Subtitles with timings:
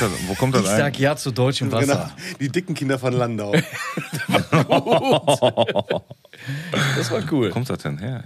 [0.00, 0.76] das, wo kommt das Ich ein?
[0.78, 1.86] sag ja zu deutschem Wasser.
[1.86, 2.06] Genau.
[2.40, 3.54] Die dicken Kinder von Landau.
[6.96, 7.48] Das war cool.
[7.48, 8.24] Wo kommt das denn her?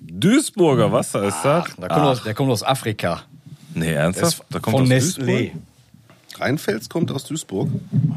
[0.00, 1.64] Duisburger Wasser ist das?
[1.78, 3.22] Da kommt aus, der kommt aus Afrika.
[3.74, 4.42] Nee, Der ernsthaft?
[4.50, 5.24] Da kommt von aus Nestlé.
[5.50, 5.62] Duisburg?
[6.40, 7.68] Rheinfels kommt aus Duisburg.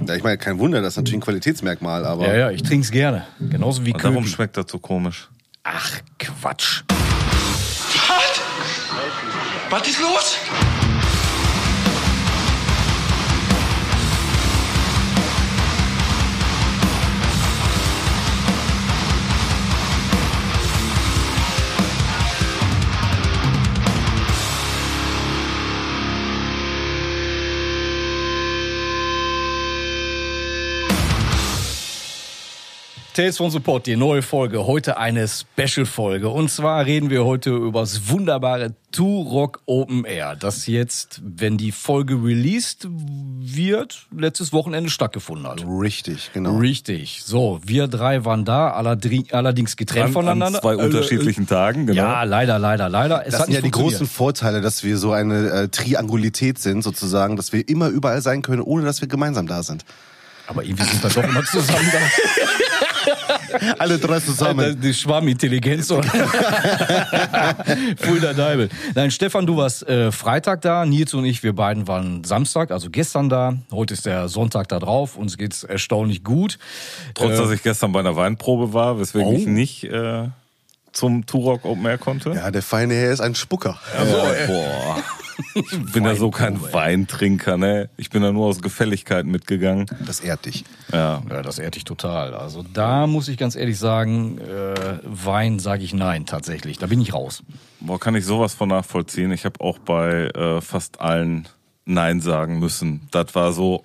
[0.07, 2.91] Ja, ich meine, kein Wunder, das ist natürlich ein Qualitätsmerkmal, aber Ja, ja, ich trink's
[2.91, 3.25] gerne.
[3.39, 4.27] Genauso wie Und Köpi.
[4.27, 5.29] schmeckt das so komisch.
[5.63, 6.83] Ach, Quatsch.
[6.89, 8.41] Was?
[9.69, 10.37] Was ist los?
[33.13, 34.65] Tales von Support, die neue Folge.
[34.65, 36.29] Heute eine Special-Folge.
[36.29, 41.73] Und zwar reden wir heute über das wunderbare Turok Open Air, das jetzt, wenn die
[41.73, 45.65] Folge released wird, letztes Wochenende stattgefunden hat.
[45.67, 46.55] richtig, genau.
[46.57, 47.21] Richtig.
[47.25, 50.59] So, wir drei waren da, allerdings getrennt An, voneinander.
[50.59, 52.01] an zwei Äh, unterschiedlichen Tagen, genau.
[52.01, 53.25] Ja, leider, leider, leider.
[53.25, 56.81] Es Das hat sind ja die großen Vorteile, dass wir so eine äh, Triangulität sind,
[56.81, 59.83] sozusagen, dass wir immer überall sein können, ohne dass wir gemeinsam da sind.
[60.47, 61.99] Aber irgendwie sind wir doch immer zusammen da.
[63.79, 64.79] Alle drei Alter, zusammen.
[64.81, 65.91] die Schwarmintelligenz.
[65.91, 66.07] oder?
[67.97, 68.69] Fulda Deibel.
[68.95, 70.85] Nein, Stefan, du warst äh, Freitag da.
[70.85, 73.57] Nils und ich, wir beiden waren Samstag, also gestern da.
[73.71, 75.15] Heute ist der Sonntag da drauf.
[75.17, 76.57] Uns geht's erstaunlich gut.
[77.13, 79.33] Trotz, Äh, dass ich gestern bei einer Weinprobe war, weswegen Oh.
[79.33, 80.27] ich nicht äh,
[80.91, 82.31] zum Turok Open Air konnte.
[82.31, 83.79] Ja, der feine Herr ist ein Spucker.
[83.97, 85.03] Boah, boah.
[85.53, 87.89] Ich bin ja so kein Weintrinker, ne?
[87.97, 89.85] Ich bin da nur aus Gefälligkeit mitgegangen.
[90.05, 90.63] Das ehrt dich.
[90.91, 91.21] Ja.
[91.29, 92.33] Ja, das ehrt dich total.
[92.33, 96.77] Also da muss ich ganz ehrlich sagen, äh, Wein sage ich nein, tatsächlich.
[96.77, 97.43] Da bin ich raus.
[97.79, 99.31] Boah, kann ich sowas von nachvollziehen.
[99.31, 101.47] Ich habe auch bei äh, fast allen
[101.85, 103.07] Nein sagen müssen.
[103.11, 103.83] Das war so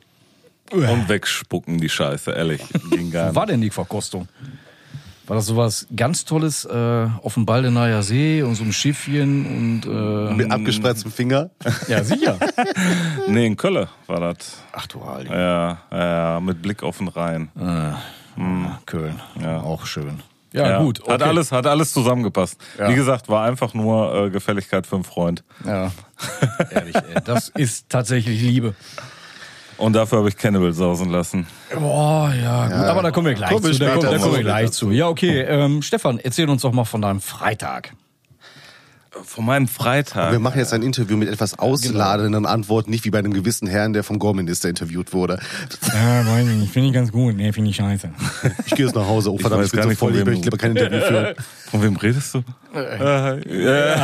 [0.73, 2.61] und wegspucken die Scheiße, ehrlich.
[2.91, 3.37] Ging gar Wo nicht.
[3.37, 4.29] war denn die Verkostung?
[5.27, 9.87] War das sowas ganz Tolles äh, auf dem Baldenayer See und so einem Schiffchen und
[9.87, 11.51] äh, Mit abgespreiztem Finger.
[11.89, 12.39] ja sicher.
[13.29, 14.63] Nee, in Kölle war das.
[14.73, 15.35] Ach du Heilige.
[15.35, 17.51] Ja, ja, mit Blick auf den Rhein.
[18.87, 19.21] Köln.
[19.41, 19.63] Ja.
[19.63, 20.23] Auch schön.
[20.53, 21.01] Ja, gut.
[21.01, 21.25] Hat okay.
[21.25, 22.59] alles, hat alles zusammengepasst.
[22.79, 22.89] Ja.
[22.89, 25.45] Wie gesagt, war einfach nur äh, Gefälligkeit für einen Freund.
[25.67, 25.93] Ja.
[26.71, 27.23] Ehrlich, ey.
[27.25, 28.75] Das ist tatsächlich Liebe.
[29.79, 31.47] Und dafür habe ich Cannibal sausen lassen.
[31.79, 32.75] Boah, ja, gut.
[32.77, 33.79] Aber da kommen wir gleich wir zu.
[33.79, 34.91] Da kommen wir gleich zu.
[34.91, 35.43] Ja, okay.
[35.43, 37.93] Ähm, Stefan, erzähl uns doch mal von deinem Freitag.
[39.25, 40.33] Von meinem Freitag.
[40.33, 43.93] Wir machen jetzt ein Interview mit etwas ausladenden Antworten, nicht wie bei einem gewissen Herrn,
[43.93, 45.39] der vom Gore-Minister interviewt wurde.
[45.93, 46.73] Ja, weiß ich nicht.
[46.73, 47.37] Finde ich ganz gut.
[47.37, 48.11] Nee, finde ich scheiße.
[48.67, 49.33] Ich gehe jetzt nach Hause.
[49.33, 50.77] Oh verdammt, weiß ich bin gar so nicht, von voll, ich wem möchte lieber kein
[50.77, 51.35] Interview führen.
[51.71, 52.39] Von wem redest du?
[52.75, 53.97] Äh.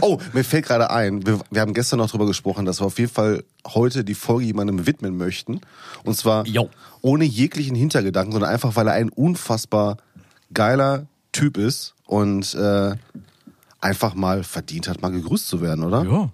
[0.00, 2.98] Oh, mir fällt gerade ein, wir, wir haben gestern noch drüber gesprochen, dass wir auf
[2.98, 5.60] jeden Fall heute die Folge jemandem widmen möchten.
[6.04, 6.70] Und zwar Jo.
[7.02, 9.98] ohne jeglichen Hintergedanken, sondern einfach, weil er ein unfassbar
[10.52, 12.96] geiler Typ ist und äh,
[13.80, 16.02] einfach mal verdient hat, mal gegrüßt zu werden, oder?
[16.04, 16.30] Ja.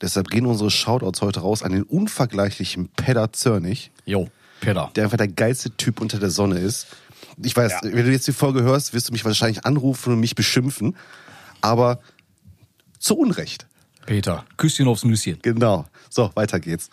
[0.00, 4.28] Deshalb gehen unsere Shoutouts heute raus an den unvergleichlichen Pedder Zörnig, Jo,
[4.60, 4.90] Peter.
[4.94, 6.86] der einfach der geilste Typ unter der Sonne ist.
[7.42, 7.80] Ich weiß, Ja.
[7.82, 10.96] wenn du jetzt die Folge hörst, wirst du mich wahrscheinlich anrufen und mich beschimpfen,
[11.60, 12.00] aber
[12.98, 13.66] zu Unrecht.
[14.06, 14.44] Peter.
[14.56, 15.38] Küsschen aufs Nüsschen.
[15.42, 15.86] Genau.
[16.08, 16.88] So, weiter geht's.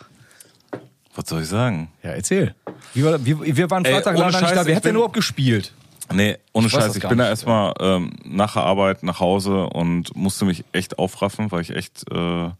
[1.14, 1.90] Was soll ich sagen?
[2.02, 2.54] Ja, erzähl.
[2.94, 4.66] War, wie, wir waren Ey, Freitag ohne leider nicht Scheiß, da.
[4.66, 5.72] Wer hat denn überhaupt gespielt?
[6.12, 6.96] Nee, ohne Ich Scheiß.
[6.96, 11.50] Ich bin da erstmal ähm, nach der Arbeit nach Hause und musste mich echt aufraffen,
[11.50, 12.50] weil ich echt äh,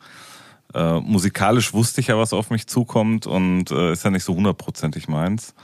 [0.74, 4.34] äh, musikalisch wusste ich ja, was auf mich zukommt und äh, ist ja nicht so
[4.34, 5.54] hundertprozentig meins.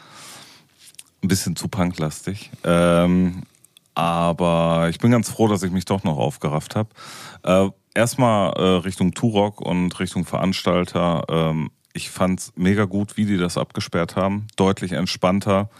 [1.22, 2.50] Ein bisschen zu punklastig.
[2.64, 3.42] Ähm,
[3.94, 6.88] aber ich bin ganz froh, dass ich mich doch noch aufgerafft habe.
[7.42, 11.24] Äh, erstmal äh, Richtung Turok und Richtung Veranstalter.
[11.28, 14.48] Ähm, ich fand's mega gut, wie die das abgesperrt haben.
[14.56, 15.70] Deutlich entspannter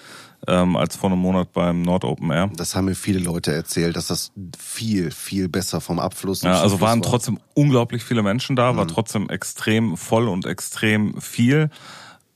[0.47, 2.51] ähm, als vor einem Monat beim Nord Open Air.
[2.57, 6.81] Das haben mir viele Leute erzählt, dass das viel, viel besser vom Abfluss Ja, also
[6.81, 7.11] waren war.
[7.11, 11.71] trotzdem unglaublich viele Menschen da, war trotzdem extrem voll und extrem viel.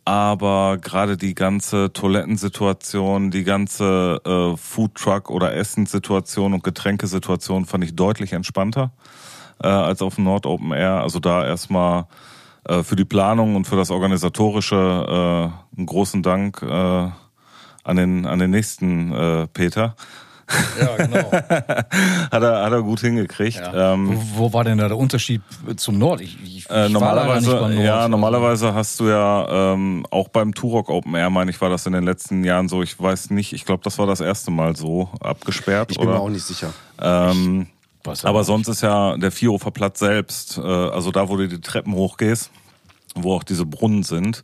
[0.05, 7.95] Aber gerade die ganze Toilettensituation, die ganze äh, Foodtruck- oder Essenssituation und Getränkesituation fand ich
[7.95, 8.93] deutlich entspannter
[9.63, 11.03] äh, als auf dem Nord Open Air.
[11.03, 12.07] Also da erstmal
[12.65, 17.11] äh, für die Planung und für das Organisatorische äh, einen großen Dank äh,
[17.89, 19.97] an den, an den nächsten äh, Peter.
[20.81, 21.31] Ja, genau.
[21.33, 23.57] Hat er, hat er gut hingekriegt.
[23.59, 23.93] Ja.
[23.93, 25.43] Ähm, wo, wo war denn da der Unterschied
[25.77, 26.23] zum Nord?
[26.23, 27.75] Ich, ich, ich Äh, war normalerweise, Nord.
[27.75, 31.85] ja, normalerweise hast du ja ähm, auch beim Turok Open Air, meine ich, war das
[31.85, 32.83] in den letzten Jahren so.
[32.83, 35.91] Ich weiß nicht, ich glaube, das war das erste Mal so abgesperrt.
[35.91, 36.17] Ich bin oder?
[36.17, 36.73] mir auch nicht sicher.
[36.99, 37.67] Ähm,
[38.23, 38.47] aber nicht.
[38.47, 42.51] sonst ist ja der Vierhofer Platz selbst, äh, also da, wo du die Treppen hochgehst,
[43.15, 44.43] wo auch diese Brunnen sind.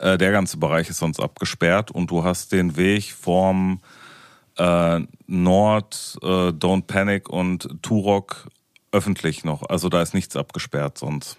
[0.00, 3.80] Äh, der ganze Bereich ist sonst abgesperrt und du hast den Weg vorm
[4.56, 8.48] äh, Nord, äh, Don't Panic und Turok
[8.92, 9.68] öffentlich noch.
[9.68, 11.36] Also da ist nichts abgesperrt sonst.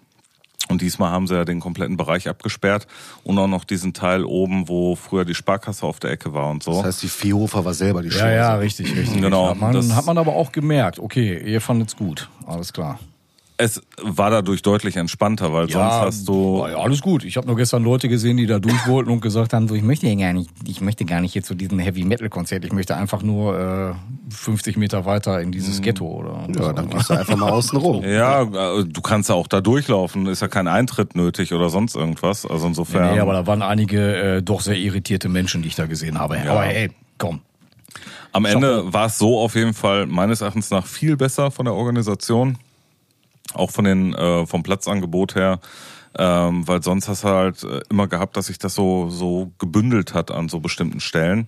[0.69, 2.87] Und diesmal haben sie ja den kompletten Bereich abgesperrt
[3.23, 6.63] und auch noch diesen Teil oben, wo früher die Sparkasse auf der Ecke war und
[6.63, 6.71] so.
[6.75, 8.35] Das heißt, die Viehhofer war selber die Ja, Chance.
[8.35, 9.21] ja, richtig, richtig.
[9.21, 12.29] Genau, Hat man, das- hat man aber auch gemerkt, okay, ihr fandet's gut.
[12.45, 12.99] Alles klar.
[13.61, 16.61] Es war dadurch deutlich entspannter, weil sonst hast du.
[16.61, 17.23] war ja, alles gut.
[17.23, 19.83] Ich habe nur gestern Leute gesehen, die da durch wollten und gesagt haben, so, ich
[19.83, 22.65] möchte ja gar nicht, ich möchte gar nicht jetzt zu diesem Heavy Metal Konzert.
[22.65, 23.93] Ich möchte einfach nur
[24.29, 26.47] äh, 50 Meter weiter in dieses Ghetto oder.
[26.59, 28.03] Ja, dann gehst du einfach mal außen rum.
[28.11, 31.95] Ja, äh, du kannst ja auch da durchlaufen, ist ja kein Eintritt nötig oder sonst
[31.95, 32.47] irgendwas.
[32.47, 33.13] Also insofern.
[33.13, 36.41] Nee, aber da waren einige äh, doch sehr irritierte Menschen, die ich da gesehen habe.
[36.49, 37.41] Aber hey, komm.
[38.31, 41.75] Am Ende war es so auf jeden Fall meines Erachtens nach viel besser von der
[41.75, 42.57] Organisation,
[43.53, 45.59] auch von den äh, vom Platzangebot her,
[46.17, 50.13] ähm, weil sonst hast du halt äh, immer gehabt, dass sich das so so gebündelt
[50.13, 51.47] hat an so bestimmten Stellen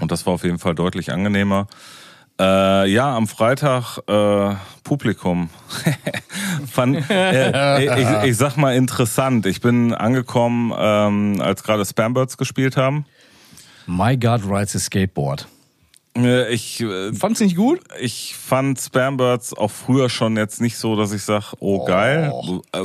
[0.00, 1.66] und das war auf jeden Fall deutlich angenehmer.
[2.38, 5.50] Äh, ja, am Freitag äh, Publikum.
[6.66, 9.46] Fand, äh, ich, ich sag mal interessant.
[9.46, 13.06] Ich bin angekommen, ähm, als gerade Spambirds gespielt haben.
[13.86, 15.46] My God rides a Skateboard.
[16.16, 17.80] Äh, Ich äh, Fand's nicht gut?
[18.00, 22.32] Ich fand Spambirds auch früher schon jetzt nicht so, dass ich sag, oh, geil,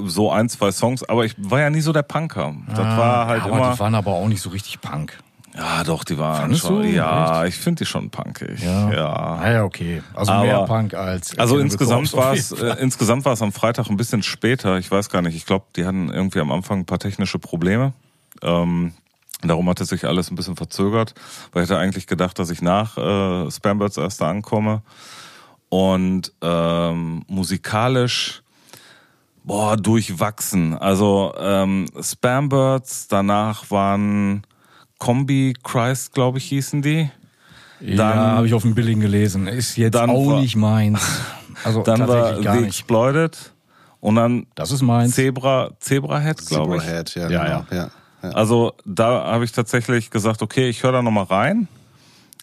[0.05, 2.55] so ein, zwei Songs, aber ich war ja nie so der Punker.
[2.69, 3.73] Das war halt Ah, aber immer.
[3.73, 5.17] die waren aber auch nicht so richtig Punk.
[5.55, 6.81] ja, doch, die waren Fandest schon.
[6.83, 6.87] du?
[6.89, 8.61] Ja, ich finde die schon punkig.
[8.63, 9.39] Ja.
[9.41, 10.01] Ah ja, okay.
[10.15, 11.37] Also Aber- mehr Punk als.
[11.37, 14.77] Also insgesamt war es äh, insgesamt war es am Freitag ein bisschen später.
[14.79, 15.35] Ich weiß gar nicht.
[15.35, 17.93] Ich glaube, die hatten irgendwie am Anfang ein paar technische Probleme.
[18.41, 18.93] Ähm,
[19.41, 21.13] darum hat es sich alles ein bisschen verzögert,
[21.51, 24.81] weil ich hätte eigentlich gedacht, dass ich nach äh, Spambirds erst da ankomme.
[25.69, 28.41] Und ähm, musikalisch
[29.43, 30.75] boah durchwachsen.
[30.77, 34.43] Also ähm, Spambirds, danach waren
[34.97, 37.09] Kombi Christ, glaube ich, hießen die.
[37.79, 39.47] ja, dann- habe ich auf dem Billing gelesen.
[39.47, 41.01] Ist jetzt Dann auch war- nicht meins.
[41.65, 42.69] Also Dann war tatsächlich gar The nicht.
[42.69, 43.53] Exploited
[43.99, 45.13] und dann Das ist meins.
[45.13, 46.83] Zebra, Zebrahead, glaube ich.
[46.83, 47.65] Zebrahead, ja, Ja, genau.
[47.69, 47.77] ja.
[47.77, 47.89] ja.
[48.21, 51.67] Also da habe ich tatsächlich gesagt, okay, ich höre da nochmal rein.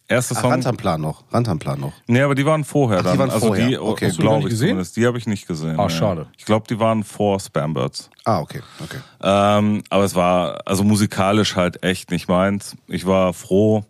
[0.08, 0.50] Erster Ach, Song.
[0.52, 1.24] Rantanplan noch.
[1.32, 1.92] Rantanplan noch.
[2.06, 3.18] Nee, aber die waren vorher Ach, die dann.
[3.18, 3.66] waren also vorher.
[3.68, 4.06] die, Okay.
[4.06, 4.68] Hast du die gar glaube nicht ich gesehen?
[4.68, 4.96] zumindest.
[4.96, 5.80] Die habe ich nicht gesehen.
[5.80, 5.92] Ah, nee.
[5.92, 6.26] schade.
[6.38, 8.08] Ich glaube, die waren vor Spambirds.
[8.24, 8.98] Ah, okay, okay.
[9.22, 12.76] Ähm, aber es war also musikalisch halt echt nicht meins.
[12.86, 13.84] Ich war froh,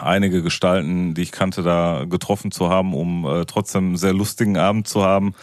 [0.00, 4.56] einige Gestalten, die ich kannte, da getroffen zu haben, um äh, trotzdem einen sehr lustigen
[4.56, 5.34] Abend zu haben.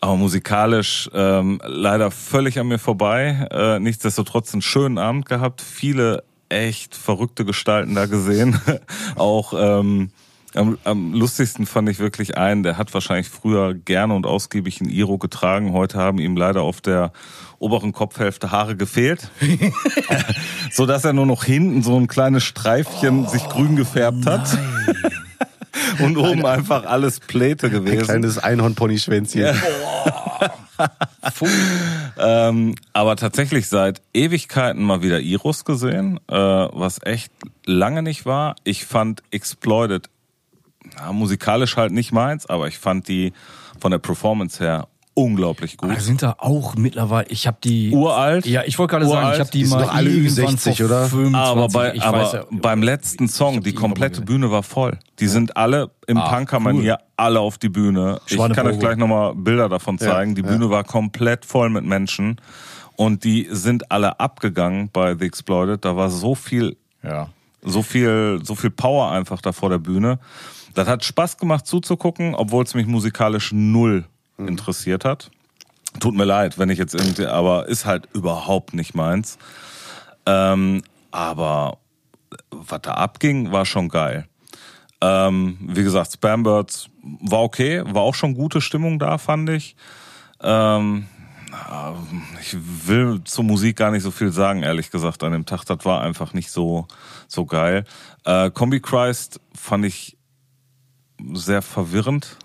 [0.00, 3.46] Aber musikalisch ähm, leider völlig an mir vorbei.
[3.50, 5.60] Äh, nichtsdestotrotz einen schönen Abend gehabt.
[5.60, 8.58] Viele echt verrückte Gestalten da gesehen.
[9.16, 10.10] Auch ähm,
[10.54, 14.88] am, am lustigsten fand ich wirklich einen, der hat wahrscheinlich früher gerne und ausgiebig ein
[14.88, 15.72] Iro getragen.
[15.72, 17.12] Heute haben ihm leider auf der
[17.58, 19.30] oberen Kopfhälfte Haare gefehlt.
[20.70, 24.58] so dass er nur noch hinten so ein kleines Streifchen sich grün gefärbt hat.
[26.02, 28.04] Und oben einfach alles Pläte Ein gewesen.
[28.04, 29.54] kleines Einhorn-Pony-Schwänzchen.
[32.18, 37.32] Ähm, aber tatsächlich seit Ewigkeiten mal wieder Iros gesehen, äh, was echt
[37.66, 38.56] lange nicht war.
[38.64, 40.08] Ich fand Exploited
[40.96, 43.32] ja, musikalisch halt nicht meins, aber ich fand die
[43.78, 45.90] von der Performance her unglaublich gut.
[45.90, 48.46] Da sind da auch mittlerweile, ich habe die Uralt?
[48.46, 51.06] Ja, ich wollte gerade sagen, ich habe die, Die sind mal alle Ü60, vor oder?
[51.06, 54.22] 25, aber bei, ich aber weiß ja, beim letzten Song, die mal komplette.
[54.22, 54.98] Bühne war voll.
[55.18, 58.20] Die sind alle im Ah, Punker-Manier, alle auf die Bühne.
[58.28, 60.34] Ich kann euch gleich nochmal Bilder davon zeigen.
[60.34, 60.48] die ja.
[60.48, 62.40] Bühne war komplett voll mit Menschen.
[62.96, 65.84] Und die sind alle abgegangen bei The Exploited.
[65.84, 67.28] Da war so viel Ja.
[67.62, 70.18] so viel, so viel Power einfach da vor der Bühne.
[70.74, 74.04] Das hat Spaß gemacht zuzugucken, obwohl es mich musikalisch null
[74.48, 75.30] interessiert hat.
[75.98, 79.38] Tut mir leid, wenn ich jetzt irgendwie, aber ist halt überhaupt nicht meins.
[80.26, 81.78] Ähm, aber
[82.50, 84.26] was da abging, war schon geil.
[85.00, 89.74] Ähm, wie gesagt, Spambirds war okay, war auch schon gute Stimmung da, fand ich.
[90.42, 91.06] Ähm,
[91.50, 91.94] ja,
[92.40, 92.56] ich
[92.86, 95.64] will zur Musik gar nicht so viel sagen, ehrlich gesagt, an dem Tag.
[95.64, 96.86] Das war einfach nicht so,
[97.26, 97.84] so geil.
[98.24, 100.16] Äh, Combi Christ fand ich
[101.34, 102.36] sehr verwirrend.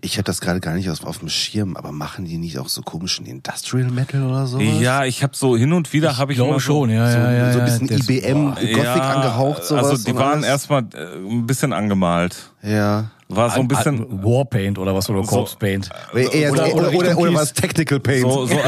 [0.00, 2.68] Ich habe das gerade gar nicht auf, auf dem Schirm, aber machen die nicht auch
[2.68, 4.58] so komischen Industrial Metal oder so?
[4.60, 7.18] Ja, ich habe so hin und wieder habe ich glaube mal so, schon, ja, so,
[7.18, 7.52] ja, ja.
[7.52, 8.60] so ein ja, bisschen das- IBM, boah.
[8.60, 9.86] Gothic angehaucht, sowas.
[9.86, 10.46] Also die waren alles.
[10.46, 12.50] erstmal äh, ein bisschen angemalt.
[12.62, 13.10] Ja.
[13.28, 15.88] War so ein bisschen Warpaint oder was oder Corpse Paint.
[16.12, 18.20] Oder- oder, oder oder, oder, was Technical Paint.
[18.22, 18.54] so, so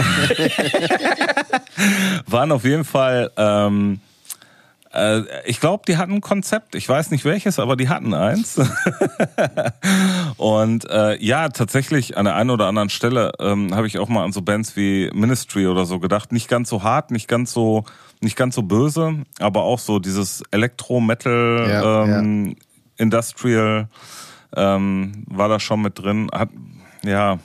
[2.27, 4.06] waren auf jeden Fall ähm, Äh,
[5.45, 6.75] ich glaube, die hatten ein Konzept.
[6.75, 8.59] Ich weiß nicht welches, aber die hatten eins.
[10.37, 14.25] und äh, ja, tatsächlich an der einen oder anderen Stelle ähm, habe ich auch mal
[14.25, 16.33] an so Bands wie Ministry oder so gedacht.
[16.33, 17.85] Nicht ganz so hart, nicht ganz so,
[18.21, 22.57] nicht ganz so böse, aber auch so dieses Elektro-Metal, Ja, ähm,
[22.97, 23.89] Industrial
[24.55, 26.31] ähm, war da schon mit drin.
[26.33, 26.49] Hat,
[27.05, 27.39] ja,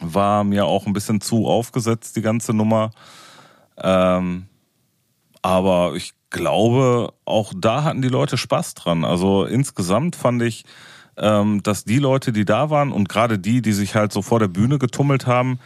[0.00, 2.90] war mir auch ein bisschen zu aufgesetzt, die ganze Nummer.
[3.78, 4.46] Ähm,
[5.42, 9.04] aber ich glaube, auch da hatten die Leute Spaß dran.
[9.04, 10.64] Also insgesamt fand ich,
[11.16, 14.38] ähm, dass die Leute, die da waren und gerade die, die sich halt so vor
[14.38, 15.58] der Bühne getummelt haben,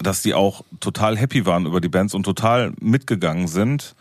[0.00, 3.94] dass die auch total happy waren über die Bands und total mitgegangen sind.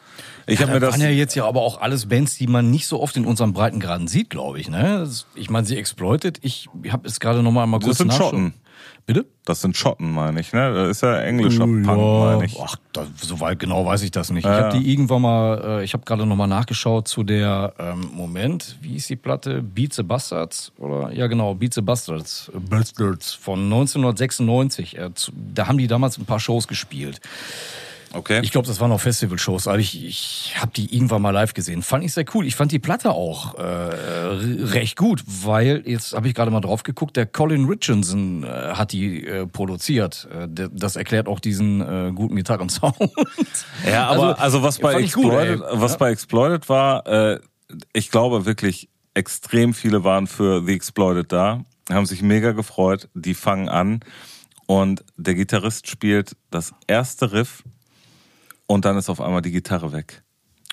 [0.47, 2.87] Ich habe mir das waren ja jetzt ja aber auch alles Bands, die man nicht
[2.87, 4.69] so oft in unseren Breitengraden sieht, glaube ich.
[4.69, 4.99] Ne?
[4.99, 6.39] Das- Ich meine, sie exploitet.
[6.41, 8.29] Ich habe es gerade noch mal mal kurz sind nachschauen.
[8.29, 8.53] Schotten.
[9.05, 9.25] Bitte?
[9.45, 10.73] Das sind Schotten, meine ich, ne?
[10.73, 12.57] Das ist ja englischer Punk, Ja, meine ich.
[12.61, 14.45] Ach, da, so weit genau weiß ich das nicht.
[14.45, 17.73] Ja, ich habe die irgendwann mal, äh, ich habe gerade noch mal nachgeschaut zu der,
[17.79, 19.61] ähm, Moment, wie ist die Platte?
[19.63, 20.71] Beats the Bastards?
[20.77, 22.51] Oder, ja genau, Beats the Bastards.
[22.53, 24.97] äh, Bastards von 1996.
[24.97, 27.19] Äh, zu, da haben die damals ein paar Shows gespielt.
[28.13, 28.39] Okay.
[28.43, 29.67] Ich glaube, das waren auch Festivalshows.
[29.67, 31.81] Also ich, ich habe die irgendwann mal live gesehen.
[31.83, 32.45] Fand ich sehr cool.
[32.45, 36.83] Ich fand die Platte auch äh, recht gut, weil jetzt habe ich gerade mal drauf
[36.83, 37.17] geguckt.
[37.17, 40.27] Der Colin Richardson äh, hat die äh, produziert.
[40.33, 42.95] Äh, das erklärt auch diesen äh, guten Gitarrensound.
[43.89, 45.67] Ja, aber also, was bei gut, Exploited, ey.
[45.79, 45.97] was Ja.
[45.97, 47.39] bei Exploited war, äh,
[47.93, 53.09] ich glaube wirklich extrem viele waren für The Exploited da, haben sich mega gefreut.
[53.13, 53.99] Die fangen an
[54.67, 57.63] und der Gitarrist spielt das erste Riff
[58.69, 60.21] und dann ist auf einmal die Gitarre weg.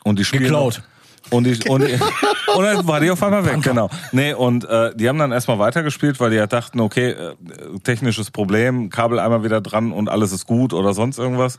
[0.04, 0.82] Und die spielen Geklaut.
[1.30, 1.94] Und, die, und, die,
[2.54, 3.88] und dann war die auf einmal weg, genau.
[4.12, 7.34] Nee, und äh, die haben dann erstmal weitergespielt, weil die ja dachten, okay, äh,
[7.82, 11.58] technisches Problem, Kabel einmal wieder dran und alles ist gut oder sonst irgendwas.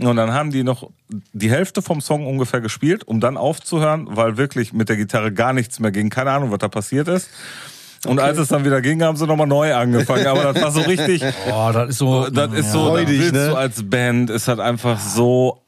[0.00, 0.90] Und dann haben die noch
[1.32, 5.52] die Hälfte vom Song ungefähr gespielt, um dann aufzuhören, weil wirklich mit der Gitarre gar
[5.52, 6.08] nichts mehr ging.
[6.08, 7.28] Keine Ahnung, was da passiert ist.
[8.06, 10.26] Und als es dann wieder ging, haben sie nochmal neu angefangen.
[10.26, 11.22] Aber das war so richtig,
[11.52, 12.28] Oh, das ist so.
[12.28, 13.48] das ist so, Freudig, willst ne?
[13.48, 15.63] du als Band, ist halt einfach so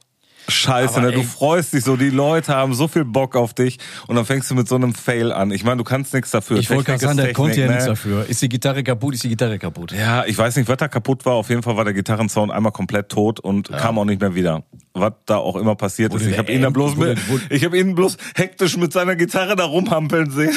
[0.49, 1.01] scheiße.
[1.01, 1.13] Ne?
[1.13, 4.51] Du freust dich so, die Leute haben so viel Bock auf dich und dann fängst
[4.51, 5.51] du mit so einem Fail an.
[5.51, 6.59] Ich meine, du kannst nichts dafür.
[6.59, 7.91] Ich wollte gerade sagen, der konnte ja Technik, nichts ne?
[7.91, 8.29] dafür.
[8.29, 9.93] Ist die Gitarre kaputt, ist die Gitarre kaputt.
[9.93, 11.35] Ja, ich weiß nicht, was da kaputt war.
[11.35, 14.65] Auf jeden Fall war der Gitarrensound einmal komplett tot und kam auch nicht mehr wieder.
[14.99, 16.31] Was da auch immer passiert Wurde ist.
[16.33, 19.15] Ich habe ihn da bloß wurde- mit, wurde- ich habe ihn bloß hektisch mit seiner
[19.15, 20.57] Gitarre da rumhampeln sehen.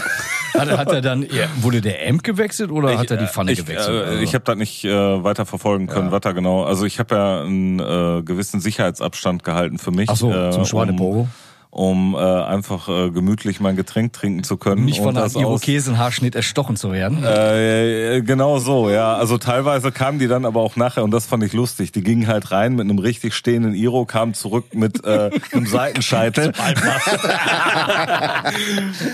[0.53, 3.51] Hat, er- hat er dann, ja, wurde der Amp gewechselt oder hat er die Pfanne
[3.51, 4.03] ich, gewechselt?
[4.05, 6.63] Äh, Also- ich habe das nicht äh, weiter verfolgen können, was da genau.
[6.63, 10.09] Also ich habe ja einen äh, gewissen Sicherheitsabstand gehalten für mich.
[10.09, 11.21] Ach so, äh, zum Schweinepogo.
[11.21, 11.29] Um,
[11.71, 14.85] um äh, einfach äh, gemütlich mein Getränk trinken zu können.
[14.85, 17.23] Nicht von und einem Irokesenhaarschnitt erstochen zu werden.
[17.23, 19.15] Äh, äh, genau so, ja.
[19.15, 22.27] Also teilweise kamen die dann aber auch nachher, und das fand ich lustig, die gingen
[22.27, 26.53] halt rein mit einem richtig stehenden Iro, kamen zurück mit äh, einem Seitenscheitel.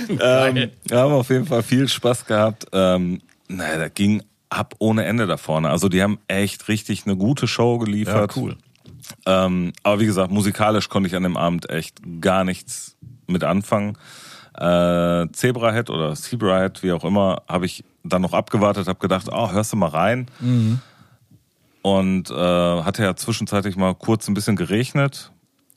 [0.10, 2.68] ähm, haben auf jeden Fall viel Spaß gehabt.
[2.72, 5.70] Ähm, naja, da ging ab ohne Ende da vorne.
[5.70, 8.36] Also die haben echt richtig eine gute Show geliefert.
[8.36, 8.58] Ja, cool.
[9.26, 12.96] Ähm, aber wie gesagt, musikalisch konnte ich an dem Abend echt gar nichts
[13.28, 13.98] mit anfangen.
[14.54, 19.52] Äh, Zebrahead oder Zebrahead, wie auch immer, habe ich dann noch abgewartet, habe gedacht, oh,
[19.52, 20.28] hörst du mal rein.
[21.82, 22.34] Und äh,
[22.84, 25.32] hatte ja zwischenzeitlich mal kurz ein bisschen geregnet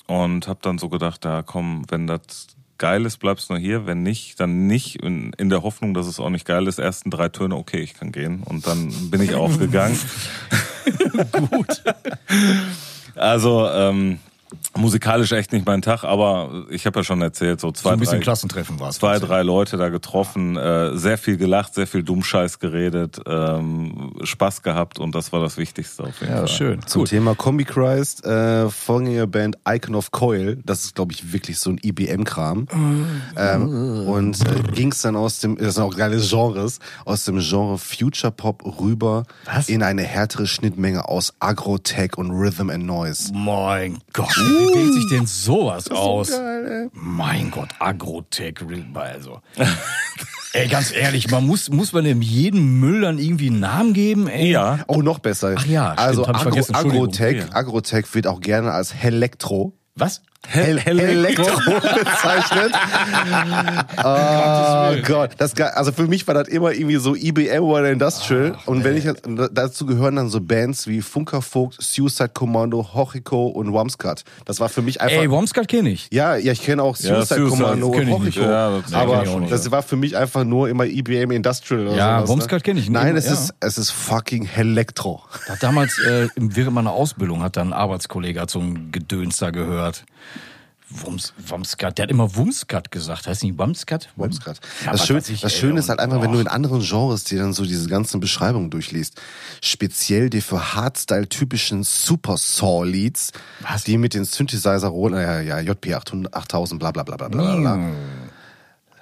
[0.06, 3.86] und habe dann so gedacht, ja komm, wenn das geil ist, bleibst du nur hier.
[3.86, 5.02] Wenn nicht, dann nicht.
[5.02, 6.78] In, in der Hoffnung, dass es auch nicht geil ist.
[6.78, 8.42] Ersten drei Töne, okay, ich kann gehen.
[8.44, 9.98] Und dann bin ich aufgegangen.
[11.50, 11.82] Gut.
[13.18, 14.18] Also ähm,
[14.78, 17.98] musikalisch echt nicht mein Tag, aber ich habe ja schon erzählt, so So zwei, ein
[17.98, 18.96] bisschen drei, Klassentreffen war es.
[18.96, 24.62] zwei, drei Leute da getroffen, äh, sehr viel gelacht, sehr viel Dummscheiß geredet, ähm, Spaß
[24.62, 26.48] gehabt und das war das Wichtigste auf jeden Ja, Fall.
[26.48, 26.80] schön.
[26.86, 27.10] Zum Gut.
[27.10, 31.78] Thema Combi Christ, äh, Vorgängerband Icon of Coil, das ist, glaube ich, wirklich so ein
[31.82, 32.66] IBM-Kram.
[33.36, 37.38] ähm, und äh, ging es dann aus dem, das sind auch geile Genres, aus dem
[37.40, 39.68] Genre Future Pop rüber Was?
[39.68, 43.32] in eine härtere Schnittmenge aus Agro-Tech und Rhythm and Noise.
[43.34, 44.34] Mein Gott,
[44.68, 46.30] wie denkt sich denn sowas aus?
[46.30, 47.00] Geil, ey.
[47.00, 48.54] Mein Gott, Agrotech,
[48.94, 49.40] also.
[50.52, 54.28] ey, ganz ehrlich, man muss, muss man dem jeden Müll dann irgendwie einen Namen geben,
[54.28, 54.50] ey?
[54.50, 55.54] Ja, Oh, noch besser.
[55.58, 56.88] Ach ja, stimmt, also hab ich Agro.
[56.90, 57.54] Agrotech, Ja.
[57.54, 60.22] Agrotech wird auch gerne als Helektro Was?
[60.46, 62.72] Hel Elektro bezeichnet.
[64.04, 68.84] oh Gott, das also für mich war das immer irgendwie so IBM oder Industrial und
[68.84, 69.04] wenn ich
[69.52, 74.24] dazu gehören dann so Bands wie Funkervogt, Suicide Commando, Hochiko und Wamscut.
[74.44, 76.08] Das war für mich einfach Ey, Womskat kenne ich.
[76.12, 78.08] ja, ja, ich kenne auch Ja, Suicide Suicide Commando und.
[78.08, 79.52] Hochiko, Ja, das- aber nicht.
[79.52, 82.60] das war für mich einfach nur immer IBM Industrial oder Ja, sowas, Wamscut ne?
[82.60, 82.88] kenn ich.
[82.90, 83.32] Nein, es Ja.
[83.32, 85.22] ist es ist fucking Elektro.
[85.60, 90.04] Damals, äh, während meiner Ausbildung, hat dann ein Arbeitskollege hat so ein Gedöns da gehört.
[90.90, 91.98] Wums, Wumskat.
[91.98, 93.26] Der hat immer Wumskat gesagt.
[93.26, 94.08] Heißt nicht Wumskat?
[94.16, 94.58] Wumskat.
[94.84, 97.64] Ja, das Schön, Schöne ist halt einfach, wenn du in anderen Genres dir dann so
[97.64, 99.20] diese ganzen Beschreibungen durchliest,
[99.62, 103.84] speziell die für Hardstyle typischen Super Saw Leads, Was?
[103.84, 107.56] die mit den Synthesizer rollen, ja, ja, JP 800, 8000, bla bla bla bla bla
[107.56, 107.78] bla.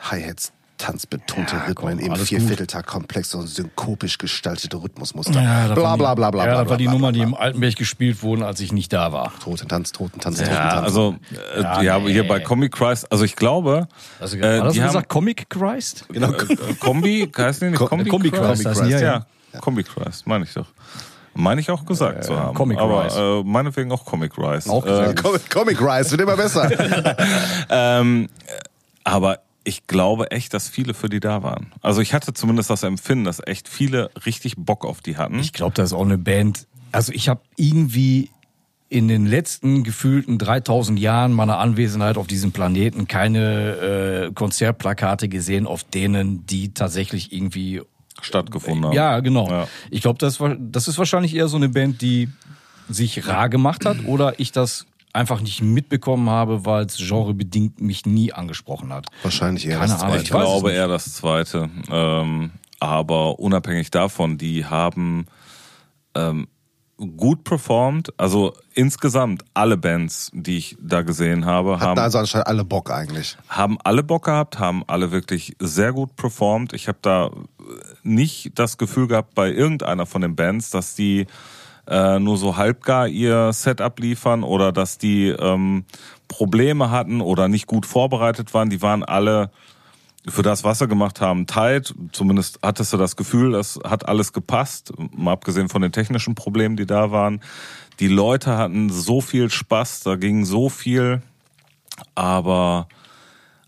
[0.01, 1.57] Hi-Hats, tanzbetonte.
[1.57, 5.41] Ja, Rhythmen komm, im komplexe und synkopisch gestaltete Rhythmusmuster.
[5.41, 6.61] Ja, das bla die- bla bla bla Ja, bla.
[6.63, 7.29] das war die bla, Nummer, bla, die bla.
[7.29, 9.33] im Altenberg gespielt wurden, als ich nicht da war.
[9.43, 10.83] Totentanz, Totentanz, Ja, Totentanz.
[10.85, 11.15] also
[11.57, 12.13] äh, Ja, ja, nee.
[12.13, 13.89] hier bei Comic Christ, also ich glaube,
[14.21, 16.05] Hast du, äh, hast die du haben gesagt Comic Christ?
[16.09, 16.33] Genau.
[16.33, 19.61] äh, Kombi, heißt die nicht Ko- Kombi, Kombi Christ die, ja, ja, ja.
[19.61, 20.67] Kombi Christ, meine ich doch.
[21.39, 22.55] Meine ich auch gesagt zu haben.
[22.55, 23.19] Comic aber Rise.
[23.21, 24.71] äh, meinetwegen auch Comic Rise.
[24.71, 25.15] Auch äh.
[25.15, 26.71] Comic, Comic Rise wird immer besser.
[27.69, 28.29] ähm,
[29.05, 31.73] aber ich glaube echt, dass viele für die da waren.
[31.83, 35.39] Also ich hatte zumindest das Empfinden, dass echt viele richtig Bock auf die hatten.
[35.41, 36.67] Ich glaube, das ist auch eine Band.
[36.93, 38.31] Also ich habe irgendwie
[38.89, 45.67] in den letzten gefühlten 3000 Jahren meiner Anwesenheit auf diesem Planeten keine äh, Konzertplakate gesehen,
[45.67, 47.83] auf denen die tatsächlich irgendwie
[48.23, 48.95] stattgefunden haben.
[48.95, 49.51] Ja, genau.
[49.51, 49.69] Ja.
[49.91, 52.29] Ich glaube, das, war- das ist wahrscheinlich eher so eine Band, die
[52.89, 58.07] sich rar gemacht hat oder ich das einfach nicht mitbekommen habe, weil es genrebedingt mich
[58.07, 59.07] nie angesprochen hat.
[59.23, 60.17] Wahrscheinlich eher Keine das Zweite.
[60.17, 61.71] Ich es glaube eher das zweite.
[61.91, 65.27] Ähm, aber unabhängig davon, die haben
[66.15, 66.47] ähm,
[67.17, 68.13] gut performt.
[68.19, 72.91] Also insgesamt alle Bands, die ich da gesehen habe, haben Hatten also anscheinend alle Bock
[72.91, 73.37] eigentlich.
[73.49, 76.73] haben alle Bock gehabt, haben alle wirklich sehr gut performt.
[76.73, 77.31] Ich habe da
[78.03, 81.27] nicht das Gefühl gehabt bei irgendeiner von den Bands, dass die
[81.87, 85.85] äh, nur so halbgar ihr Setup liefern oder dass die ähm,
[86.29, 88.71] Probleme hatten oder nicht gut vorbereitet waren.
[88.71, 89.51] Die waren alle
[90.29, 91.95] für das, was sie gemacht haben, tight.
[92.13, 94.93] Zumindest hattest du das Gefühl, das hat alles gepasst.
[95.13, 97.41] Mal abgesehen von den technischen Problemen, die da waren.
[98.01, 101.23] Die Leute hatten so viel Spaß, da ging so viel.
[102.15, 102.89] Aber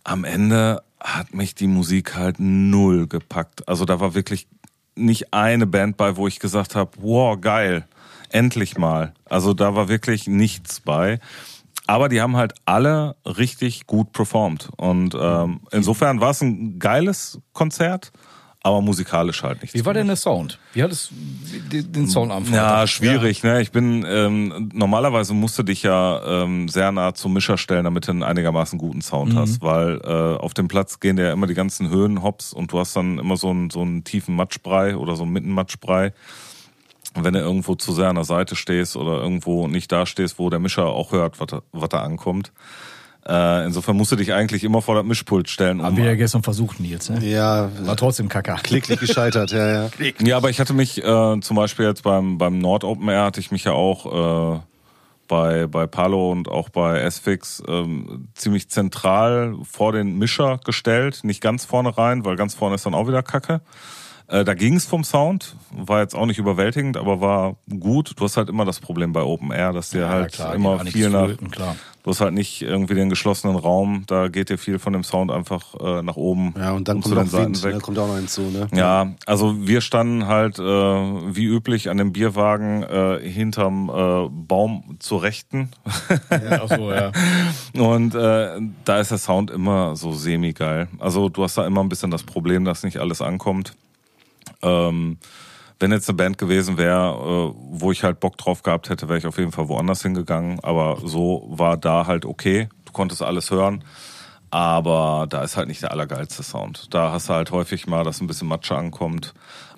[0.05, 3.69] am Ende hat mich die Musik halt null gepackt.
[3.69, 4.49] Also da war wirklich
[4.97, 7.87] nicht eine Band bei, wo ich gesagt habe, wow, geil,
[8.31, 9.15] endlich mal.
[9.25, 11.19] Also da war wirklich nichts bei.
[11.87, 14.69] Aber die haben halt alle richtig gut performt.
[14.77, 18.12] Und ähm, insofern war es ein geiles Konzert,
[18.62, 19.73] aber musikalisch halt nicht.
[19.73, 20.59] Wie war denn der Sound?
[20.75, 23.43] Wie hat es den Sound am Ja, schwierig.
[23.43, 23.62] Ne?
[23.62, 28.07] Ich bin ähm, normalerweise musst du dich ja ähm, sehr nah zum Mischer stellen, damit
[28.07, 29.38] du einen einigermaßen guten Sound Mhm.
[29.38, 32.81] hast, weil äh, auf dem Platz gehen ja immer die ganzen Höhen hops und du
[32.81, 36.07] hast dann immer so einen so einen tiefen Matschbrei oder so einen Mittenmatschbrei.
[36.09, 36.12] Und
[37.14, 40.51] wenn du irgendwo zu sehr an der Seite stehst oder irgendwo nicht da stehst, wo
[40.51, 42.53] der Mischer auch hört, was da, was da ankommt.
[43.27, 45.83] Äh, insofern musst du dich eigentlich immer vor das Mischpult stellen.
[45.83, 47.11] Haben wir ja gestern versucht, Nils.
[47.11, 47.23] Ne?
[47.29, 48.55] Ja, War trotzdem Kacker.
[48.62, 49.90] klicklich gescheitert, ja, ja.
[50.21, 53.40] Ja, aber ich hatte mich äh, zum Beispiel jetzt beim, beim Nord Open Air hatte
[53.40, 54.61] ich mich ja auch äh,
[55.27, 61.21] bei, bei Palo und auch bei S-Fix ähm, ziemlich zentral vor den Mischer gestellt.
[61.23, 63.61] Nicht ganz vorne rein, weil ganz vorne ist dann auch wieder Kacke.
[64.29, 68.12] Äh, da ging es vom Sound, war jetzt auch nicht überwältigend, aber war gut.
[68.17, 71.09] Du hast halt immer das Problem bei Open Air, dass dir halt klar, immer viel
[71.09, 71.25] nach.
[71.25, 71.77] flöten, klar.
[72.03, 75.31] Du hast halt nicht irgendwie den geschlossenen Raum, da geht dir viel von dem Sound
[75.31, 77.75] einfach äh, nach oben Ja, und dann zu kommt den noch Seiten Wind, weg.
[77.75, 77.81] ne?
[77.81, 78.69] kommt auch noch hinzu, ne?
[78.75, 84.97] Ja, also wir standen halt äh, wie üblich an dem Bierwagen äh, hinterm äh, Baum
[85.01, 85.71] zur Rechten.
[86.31, 87.12] Ja, ach so, ja.
[87.79, 90.88] Und äh, da ist der Sound immer so semi-geil.
[90.99, 93.75] Also du hast da immer ein bisschen das Problem, dass nicht alles ankommt.
[94.62, 95.18] Ähm,
[95.81, 99.18] wenn jetzt eine Band gewesen wäre, äh, wo ich halt Bock drauf gehabt hätte, wäre
[99.18, 100.59] ich auf jeden Fall woanders hingegangen.
[100.61, 102.68] Aber so war da halt okay.
[102.85, 103.85] Du konntest alles hören.
[104.51, 106.94] Aber da ist halt nicht der allergeilste Sound.
[106.94, 109.35] Da hast du halt häufig mal, dass ein bisschen Matsche ankommt.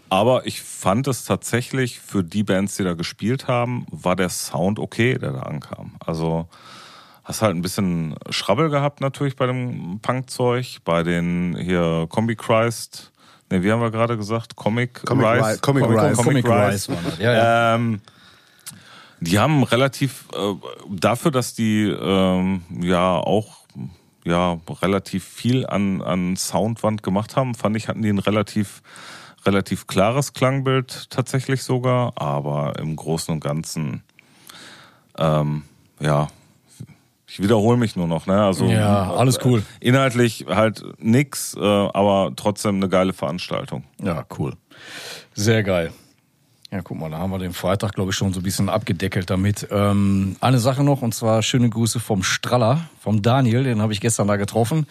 [0.09, 4.79] Aber ich fand es tatsächlich für die Bands, die da gespielt haben, war der Sound
[4.79, 5.97] okay, der da ankam.
[6.05, 6.49] Also
[7.23, 13.10] hast halt ein bisschen Schrabbel gehabt natürlich bei dem Punkzeug, bei den hier Kombi Christ.
[13.51, 14.57] Ne, wie haben wir gerade gesagt?
[14.57, 15.43] Comic, Comic Rise.
[15.43, 16.23] Ri- Comic Rise.
[16.23, 17.75] Comic Rise das, ja, ja.
[17.75, 18.01] Ähm,
[19.21, 20.55] die haben relativ äh,
[20.89, 23.59] dafür, dass die ähm, ja auch
[24.25, 28.83] ja relativ viel an an Soundwand gemacht haben, fand ich hatten die ein relativ
[29.45, 34.03] relativ klares Klangbild tatsächlich sogar, aber im Großen und Ganzen
[35.19, 35.65] ähm,
[35.99, 36.29] ja
[37.31, 38.43] ich wiederhole mich nur noch, ne?
[38.45, 39.62] Also Ja, alles cool.
[39.81, 43.85] Inhaltlich halt nix, äh, aber trotzdem eine geile Veranstaltung.
[44.03, 44.55] Ja, cool.
[45.35, 45.93] Sehr geil.
[46.73, 49.29] Ja, guck mal, da haben wir den Freitag, glaube ich, schon so ein bisschen abgedeckelt
[49.29, 49.66] damit.
[49.73, 54.01] Ähm, eine Sache noch, und zwar schöne Grüße vom Straller, vom Daniel, den habe ich
[54.01, 54.87] gestern da getroffen.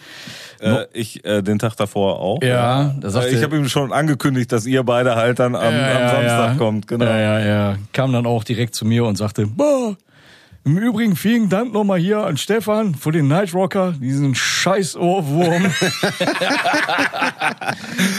[0.60, 2.42] Äh, ich äh, den Tag davor auch.
[2.42, 5.62] Ja, da sagte- Äh, ich habe ihm schon angekündigt, dass ihr beide halt dann am,
[5.62, 6.86] am Samstag kommt.
[6.86, 7.06] Genau.
[7.06, 7.76] Ja, ja, ja.
[7.94, 9.96] Kam dann auch direkt zu mir und sagte, boah,
[10.62, 15.64] Im Übrigen vielen Dank nochmal hier an Stefan für den Night Rocker, diesen scheiß Ohrwurm.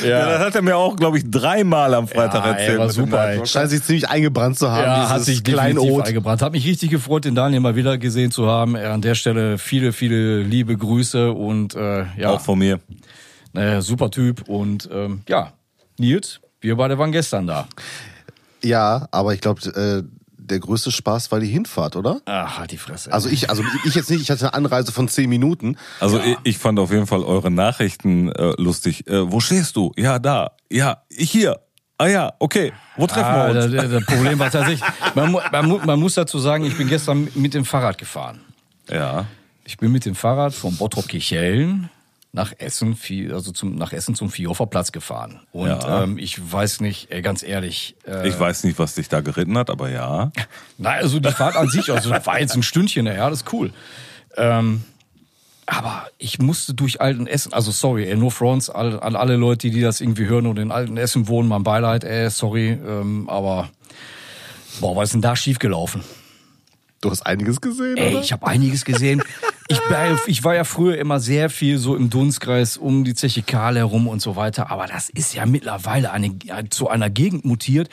[0.04, 2.80] Ja, das hat er mir auch, glaube ich, dreimal am Freitag Ja, ey, erzählt.
[2.80, 3.46] war mit dem super, ey.
[3.46, 6.08] Scheint sich ziemlich eingebrannt zu haben, Ja, hat sich definitiv Kleinod.
[6.08, 6.42] eingebrannt.
[6.42, 8.76] Hat mich richtig gefreut, den Daniel mal wieder gesehen zu haben.
[8.76, 12.80] Äh, An der Stelle viele, viele liebe Grüße und äh, ja, Auch von mir.
[13.54, 14.48] äh, super Typ.
[14.50, 15.54] Und ähm, ja,
[16.00, 17.68] Nils, wir beide waren gestern da.
[18.64, 20.04] Ja, aber ich glaube, äh,
[20.52, 22.22] der größte Spaß war die Hinfahrt, oder?
[22.26, 23.12] Ach, halt die Fresse.
[23.12, 25.78] Also ich, also ich jetzt nicht, ich hatte eine Anreise von zehn Minuten.
[26.00, 29.08] Also ich, ich fand auf jeden Fall eure Nachrichten äh, lustig.
[29.08, 29.92] Äh, wo stehst du?
[29.98, 30.52] Ja, da.
[30.70, 31.60] Ja, ich hier.
[31.98, 32.74] Ah ja, okay.
[32.98, 33.74] Wo treffen Ah, wir uns?
[33.76, 34.82] das, das Problem war tatsächlich,
[35.16, 38.42] man, man, man muss dazu sagen, ich bin gestern mit dem Fahrrad gefahren.
[38.90, 39.26] Ja.
[39.66, 41.90] Ich bin mit dem Fahrrad von Bottrop Kirchhellen
[42.34, 42.98] nach Essen,
[43.34, 45.42] also zum, nach Essen zum Viehhofer Platz gefahren.
[45.52, 46.04] Und Ja.
[46.04, 47.96] ähm, ich weiß nicht, ey, ganz ehrlich.
[48.08, 50.32] Äh, Ich weiß nicht, was dich da geritten hat, aber ja.
[50.78, 53.52] Nein, also die Fahrt an sich, also das war jetzt ein Stündchen, ja, das ist
[53.54, 53.72] cool.
[54.38, 54.84] Ähm,
[55.66, 59.70] aber ich musste durch alten Essen, also sorry, ey, no fronts, an all, alle Leute,
[59.70, 63.70] die das irgendwie hören und in alten Essen wohnen, mein Beileid, ey, sorry, ähm, aber
[64.80, 66.02] boah, was ist denn da schiefgelaufen?
[67.02, 68.22] Du hast einiges gesehen, Ey, oder?
[68.24, 69.22] ich habe einiges gesehen.
[69.72, 73.42] Ich, war- ich war ja früher immer sehr viel so im Dunstkreis um die Zeche
[73.42, 74.70] Karl herum und so weiter.
[74.70, 76.32] Aber das ist ja mittlerweile eine,
[76.70, 77.90] zu einer Gegend mutiert.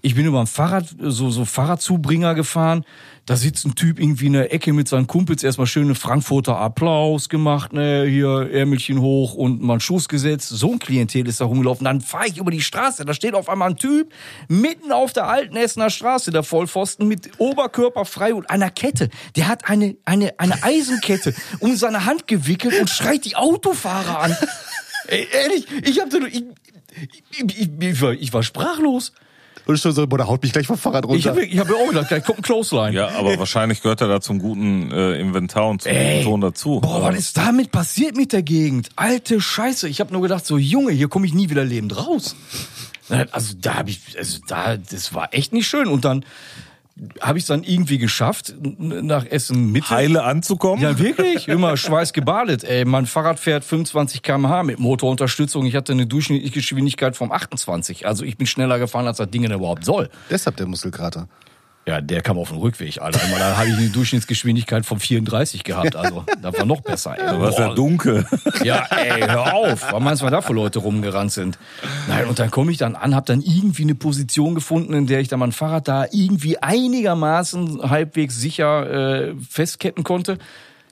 [0.00, 2.84] Ich bin über ein Fahrrad, so, so Fahrradzubringer gefahren.
[3.26, 7.28] Da sitzt ein Typ irgendwie in der Ecke mit seinen Kumpels erstmal schöne Frankfurter Applaus
[7.28, 10.48] gemacht, ne, hier Ärmelchen hoch und mal einen Schuss gesetzt.
[10.48, 11.84] So ein Klientel ist da rumgelaufen.
[11.84, 14.10] Dann fahre ich über die Straße, da steht auf einmal ein Typ
[14.48, 19.10] mitten auf der alten Essener Straße, der Vollpfosten mit Oberkörper frei und einer Kette.
[19.36, 21.17] Der hat eine, eine, eine Eisenkette
[21.60, 24.36] um seine Hand gewickelt und schreit die Autofahrer an.
[25.06, 26.44] Ey, ehrlich, ich hab so, ich,
[27.30, 29.12] ich, ich, ich, war, ich war sprachlos.
[29.68, 31.18] Und ich schon so, boah, der haut mich gleich vom Fahrrad runter.
[31.18, 32.92] Ich habe ich hab mir auch gedacht, gleich kommt ein Clothesline.
[32.92, 36.80] Ja, aber wahrscheinlich gehört er da zum guten äh, Inventar und zum guten Ton dazu.
[36.80, 38.88] Boah, was ist damit passiert mit der Gegend?
[38.96, 39.86] Alte Scheiße.
[39.86, 42.34] Ich habe nur gedacht, so Junge, hier komme ich nie wieder lebend raus.
[43.30, 45.88] Also da habe ich, also da, das war echt nicht schön.
[45.88, 46.24] Und dann
[47.20, 49.90] habe ich es dann irgendwie geschafft, nach Essen Mitte.
[49.90, 50.82] Heile anzukommen?
[50.82, 51.48] Ja, wirklich.
[51.48, 52.64] Immer schweißgebadet.
[52.64, 55.66] Ey, mein Fahrrad fährt 25 km/h mit Motorunterstützung.
[55.66, 58.06] Ich hatte eine durchschnittliche Geschwindigkeit von 28.
[58.06, 60.10] Also ich bin schneller gefahren, als das Ding denn überhaupt soll.
[60.30, 61.28] Deshalb der Muskelkater.
[61.88, 63.18] Ja, der kam auf den Rückweg, Alter.
[63.22, 65.96] Einmal, Da habe ich eine Durchschnittsgeschwindigkeit von 34 gehabt.
[65.96, 67.18] Also, das war noch besser.
[67.18, 67.34] Ey.
[67.34, 68.26] Du warst ja dunkel.
[68.62, 69.90] Ja, ey, hör auf.
[69.90, 71.58] Was meinst du, was da für Leute rumgerannt sind?
[72.06, 75.20] Nein, und dann komme ich dann an, habe dann irgendwie eine Position gefunden, in der
[75.20, 80.36] ich dann mein Fahrrad da irgendwie einigermaßen halbwegs sicher äh, festketten konnte.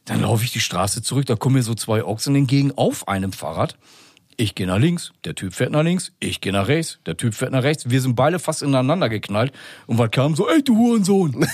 [0.07, 3.33] Dann laufe ich die Straße zurück, da kommen mir so zwei Ochsen entgegen auf einem
[3.33, 3.77] Fahrrad.
[4.39, 7.35] Ich gehe nach links, der Typ fährt nach links, ich gehe nach rechts, der Typ
[7.35, 7.89] fährt nach rechts.
[7.89, 9.53] Wir sind beide fast ineinander geknallt.
[9.87, 11.47] Und was kam so, ey, du Hurensohn.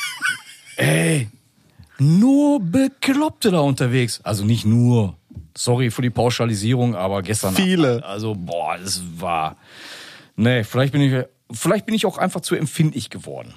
[0.76, 1.28] ey,
[1.98, 4.20] nur Bekloppte da unterwegs.
[4.22, 5.16] Also nicht nur.
[5.56, 7.54] Sorry für die Pauschalisierung, aber gestern.
[7.54, 8.04] Viele.
[8.04, 9.56] Also, boah, es war.
[10.36, 13.54] Nee, vielleicht bin ich, vielleicht bin ich auch einfach zu empfindlich geworden.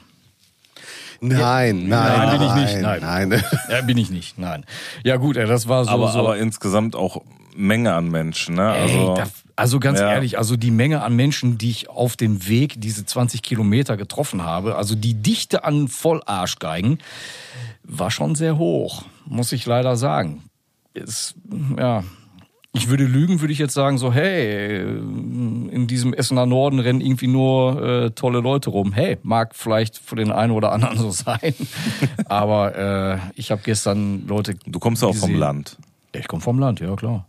[1.22, 3.02] Nein, nein, Nein, bin ich nicht, nein.
[3.02, 3.30] nein.
[3.30, 3.44] nein.
[3.70, 4.66] Ja, bin ich nicht, nein.
[5.04, 5.92] Ja, gut, ey, das war so.
[5.92, 6.20] aber, so.
[6.20, 7.22] aber insgesamt auch
[7.56, 8.56] Menge an Menschen.
[8.56, 8.76] Ne?
[8.76, 9.24] Ey, Also, da,
[9.56, 10.12] also ganz ja.
[10.12, 14.44] ehrlich, also die Menge an Menschen, die ich auf dem Weg diese 20 Kilometer getroffen
[14.44, 17.00] habe, also die Dichte an Vollarschgeigen,
[17.84, 20.44] war schon sehr hoch, muss ich leider sagen.
[20.94, 21.36] Ist,
[21.78, 22.04] ja,
[22.78, 27.28] ich würde lügen, würde ich jetzt sagen, so, hey, in diesem Essener Norden rennen irgendwie
[27.28, 28.94] nur äh, tolle Leute rum.
[28.94, 31.54] Hey, mag vielleicht für den einen oder anderen so sein.
[32.26, 34.56] Aber äh, ich habe gestern Leute.
[34.66, 35.34] du kommst ja auch vom.
[35.36, 35.78] Land.
[36.14, 37.28] Ich komme vom Land, ja klar.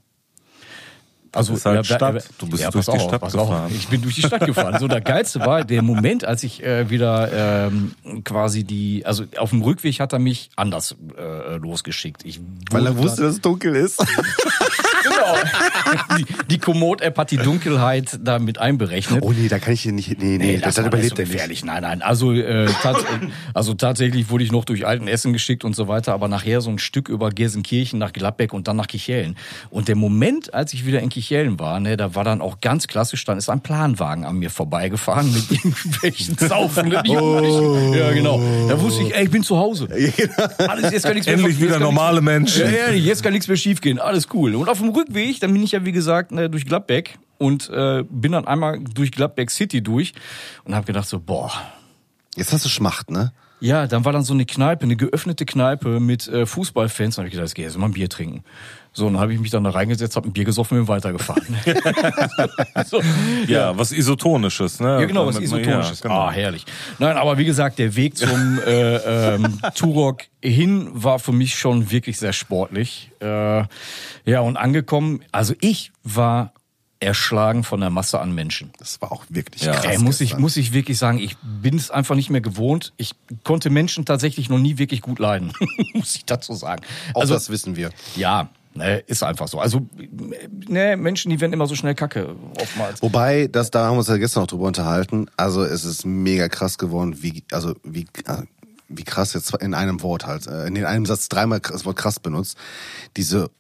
[1.33, 2.29] Also bist halt ja, Stadt.
[2.39, 3.49] Du bist ja, durch pass die auf, Stadt pass auf.
[3.49, 3.73] gefahren.
[3.75, 4.79] Ich bin durch die Stadt gefahren.
[4.79, 7.93] So der geilste war der Moment, als ich äh, wieder ähm,
[8.25, 12.25] quasi die, also auf dem Rückweg hat er mich anders äh, losgeschickt.
[12.25, 14.01] Ich Weil er wusste, dass es dunkel ist.
[15.35, 15.99] Genau.
[16.19, 19.23] Die, die Komoot-App hat die Dunkelheit da mit einberechnet.
[19.23, 20.21] Oh nee, da kann ich hier nicht.
[20.21, 21.33] Nee, nee, das, war das überlebt so er nicht.
[21.33, 21.65] gefährlich.
[21.65, 22.03] Nein, nein.
[22.03, 23.05] Also, äh, tats
[23.55, 26.71] also tatsächlich wurde ich noch durch Alten Essen geschickt und so weiter, aber nachher so
[26.71, 29.37] ein Stück über Gelsenkirchen nach Gladbeck und dann nach Kichellen.
[29.71, 32.87] Und der Moment, als ich wieder in Kichellen war, ne, da war dann auch ganz
[32.87, 37.95] klassisch, dann ist ein Planwagen an mir vorbeigefahren mit irgendwelchen saufenden Jugendlichen.
[37.95, 38.41] Ja, genau.
[38.69, 39.89] Da wusste ich, ey, ich bin zu Hause.
[40.59, 42.63] Alles, jetzt kann nichts mehr Endlich wieder normale Menschen.
[42.63, 43.99] ja, ja, jetzt kann nichts mehr schiefgehen.
[43.99, 44.55] Alles cool.
[44.55, 48.05] Und auf dem Rückweg, dann bin ich ja wie gesagt ne, durch Gladbeck und äh,
[48.09, 50.13] bin dann einmal durch Gladbeck City durch
[50.65, 51.53] und habe gedacht so, boah,
[52.39, 53.33] Jetzt hast du Schmacht, ne?
[53.59, 57.17] Ja, dann war dann so eine Kneipe, eine geöffnete Kneipe mit äh, Fußballfans.
[57.17, 58.45] Dann habe ich gedacht, jetzt geh jetzt mal ein Bier trinken.
[58.99, 60.89] So, und dann habe ich mich dann da reingesetzt, habe ein Bier gesoffen und bin
[60.95, 61.43] weitergefahren.
[62.87, 63.01] so,
[63.47, 65.01] Ja, was Isotonisches, ne?
[65.01, 66.01] ja, genau, was Isotonisches.
[66.01, 66.21] Ja, genau.
[66.23, 66.65] Ah, herrlich.
[66.99, 71.93] Nein, aber wie gesagt, der Weg zum äh, ähm, Turok hin war für mich schon
[71.93, 73.13] wirklich sehr sportlich.
[73.21, 73.65] Äh,
[74.25, 76.53] ja, und angekommen, also ich war
[77.01, 78.73] erschlagen von der Masse an Menschen.
[78.81, 79.73] Das war auch wirklich Ja.
[79.75, 79.85] krass.
[79.87, 82.93] Ey, muss ich, muss ich wirklich sagen, ich bin es einfach nicht mehr gewohnt.
[82.97, 83.13] Ich
[83.45, 85.53] konnte Menschen tatsächlich noch nie wirklich gut leiden,
[85.95, 86.83] muss ich dazu sagen.
[87.15, 87.91] Auch Also, das wissen wir.
[88.17, 89.61] ja, ne, ist einfach so.
[89.61, 89.87] Also,
[90.69, 93.03] ne, Menschen, die werden immer so schnell kacke, oftmals.
[93.03, 95.27] Wobei, das, da haben wir uns ja gestern noch drüber unterhalten.
[95.37, 98.43] Also es ist mega krass geworden, wie, also wie, äh,
[98.89, 102.19] wie krass jetzt in einem Wort halt, äh, in einem Satz dreimal das Wort krass
[102.19, 102.57] benutzt.
[103.17, 103.51] Diese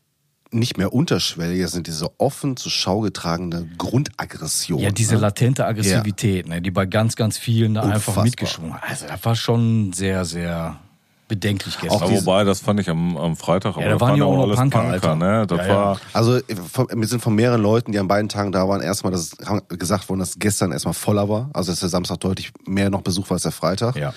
[0.51, 4.81] nicht mehr unterschwellige, sind diese offen zur Schau getragene Grundaggression.
[4.81, 5.21] Ja, diese ne?
[5.21, 8.25] latente Aggressivität, ne, die bei ganz, ganz vielen da einfach Unfassbar.
[8.25, 8.89] mitgeschwungen hat.
[8.89, 10.81] Also, das war schon sehr, sehr
[11.29, 12.03] bedenklich gestern.
[12.03, 13.77] Auch wobei, das fand ich am, am Freitag.
[13.77, 15.15] aber da waren ja ja auch noch alles Punker, Alter.
[15.15, 15.47] ne?
[15.47, 15.75] Das Ja, ja.
[15.77, 18.81] war, Also äh, von, wir sind von mehreren Leuten, die an beiden Tagen da waren,
[18.81, 19.37] erstmal dass
[19.69, 21.51] gesagt worden, dass gestern erstmal voller war.
[21.53, 23.97] Also dass der Samstag deutlich mehr noch Besuch war als der Freitag.
[23.97, 24.15] Ja.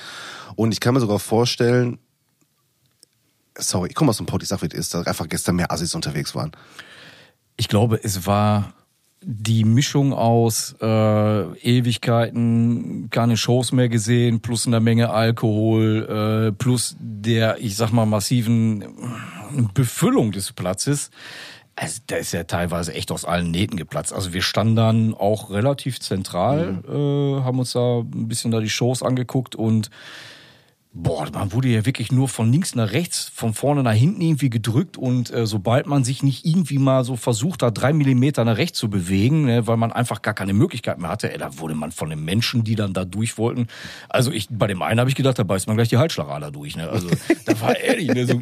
[0.55, 1.99] Und ich kann mir sogar vorstellen,
[3.57, 5.71] sorry, ich komme aus dem Pott, ich sag, wie es ist, dass einfach gestern mehr
[5.71, 6.51] Assis unterwegs waren.
[7.57, 8.73] Ich glaube, es war
[9.23, 16.95] die Mischung aus äh, Ewigkeiten, keine Shows mehr gesehen, plus eine Menge Alkohol, äh, plus
[16.99, 18.83] der, ich sag mal, massiven
[19.73, 21.11] Befüllung des Platzes.
[21.75, 24.13] Also, da ist ja teilweise echt aus allen Nähten geplatzt.
[24.13, 28.69] Also wir standen dann auch relativ zentral, äh, haben uns da ein bisschen da die
[28.69, 29.89] Shows angeguckt und
[30.93, 34.49] Boah, man wurde ja wirklich nur von links nach rechts, von vorne nach hinten irgendwie
[34.49, 38.57] gedrückt und äh, sobald man sich nicht irgendwie mal so versucht, da drei Millimeter nach
[38.57, 41.75] rechts zu bewegen, ne, weil man einfach gar keine Möglichkeit mehr hatte, ey, da wurde
[41.75, 43.67] man von den Menschen, die dann da durch wollten,
[44.09, 46.75] also ich, bei dem einen habe ich gedacht, da beißt man gleich die Halsschlagader durch,
[46.75, 47.07] ne, also
[47.45, 48.41] da war ehrlich, ne, so,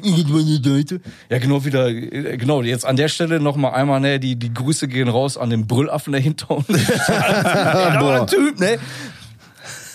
[1.29, 4.87] ja genau wieder, äh, genau, jetzt an der Stelle nochmal einmal, ne, die, die Grüße
[4.87, 8.79] gehen raus an den Brüllaffen dahinter und ein Typ, ne,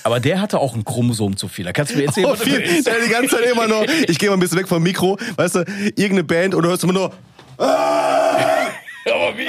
[0.05, 1.64] aber der hatte auch ein Chromosom zu viel.
[1.64, 4.29] Da kannst du mir erzählen, Oh, viel, der die ganze Zeit immer nur, ich gehe
[4.29, 5.64] mal ein bisschen weg vom Mikro, weißt du,
[5.97, 7.12] irgendeine Band und du hörst immer nur,
[7.59, 8.38] Aber
[9.37, 9.49] wie?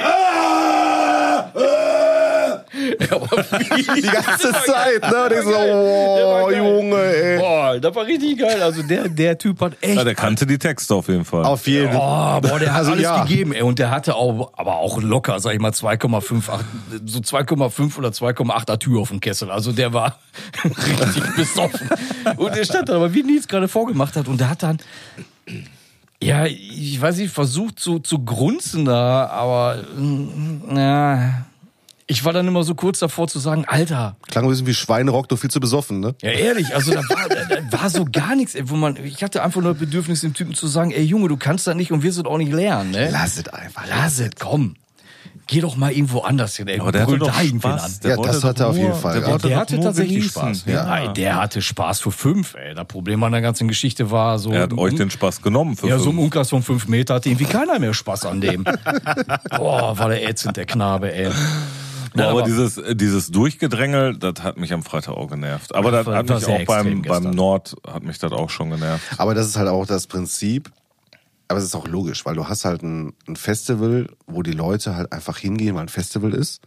[3.30, 5.24] Die ganze Zeit, ne?
[5.24, 6.56] Und ich so, oh, geil.
[6.58, 7.38] Junge, ey.
[7.38, 8.62] Boah, das war richtig geil.
[8.62, 9.96] Also der, der Typ hat echt.
[9.96, 11.44] ja, der kannte die Texte auf jeden Fall.
[11.44, 13.22] Auf jeden Oh, boah, der hat Also alles ja.
[13.24, 13.62] gegeben, ey.
[13.62, 16.60] Und der hatte auch, aber auch locker, sag ich mal, 2,58,
[17.04, 19.50] so 2,5 oder 2,8 Tür auf dem Kessel.
[19.50, 20.18] Also der war
[20.64, 21.88] richtig besoffen.
[22.36, 24.28] Und der stand da, aber wie Nils gerade vorgemacht hat.
[24.28, 24.78] Und der hat dann,
[26.22, 31.46] ja, ich weiß nicht, versucht so zu grunzen da, aber, mm, na,
[32.08, 35.28] ich war dann immer so kurz davor zu sagen, Alter, Klang ein bisschen wie Schweinerock,
[35.28, 36.14] du viel zu besoffen, ne?
[36.22, 39.42] ja, ehrlich, also da war, da, war so gar nichts, ey, wo man, ich hatte
[39.42, 42.02] einfach nur das Bedürfnis, dem Typen zu sagen, ey Junge, du kannst das nicht und
[42.02, 43.10] wirst es auch nicht lernen, ne?
[43.10, 43.84] Lass es einfach.
[43.88, 44.76] Lass es, komm.
[45.48, 46.80] Geh doch mal irgendwo anders hin, ey.
[46.80, 48.00] aber der hatte doch Spaß.
[48.02, 50.54] Ja, wollte das doch hat er auf jeden Fall Der, Der hatte nur tatsächlich genießen.
[50.54, 50.64] Spaß.
[50.66, 50.84] Ja.
[50.84, 52.74] Nein, der hatte Spaß für fünf, ey.
[52.74, 54.50] Das Problem an der ganzen Geschichte war so.
[54.50, 56.24] Er hat euch den Spaß genommen für ja, so im fünf.
[56.24, 58.64] Umkreis von fünf Meter hatte irgendwie keiner mehr Spaß an dem.
[59.56, 61.30] Boah, war der ätzend, der Knabe, ey.
[62.16, 65.74] Ja, Ja, aber, aber- dieses, äh, dieses Durchgedrängel, das hat mich am Freitag auch genervt.
[65.74, 67.30] Aber das hat mich auch beim, beim.
[67.30, 69.04] Nord, hat mich das auch schon genervt.
[69.18, 70.70] Aber das ist halt auch das Prinzip.
[71.48, 74.96] Aber es ist auch logisch, weil du hast halt ein, ein Festival, wo die Leute
[74.96, 76.60] halt einfach hingehen, weil ein Festival ist.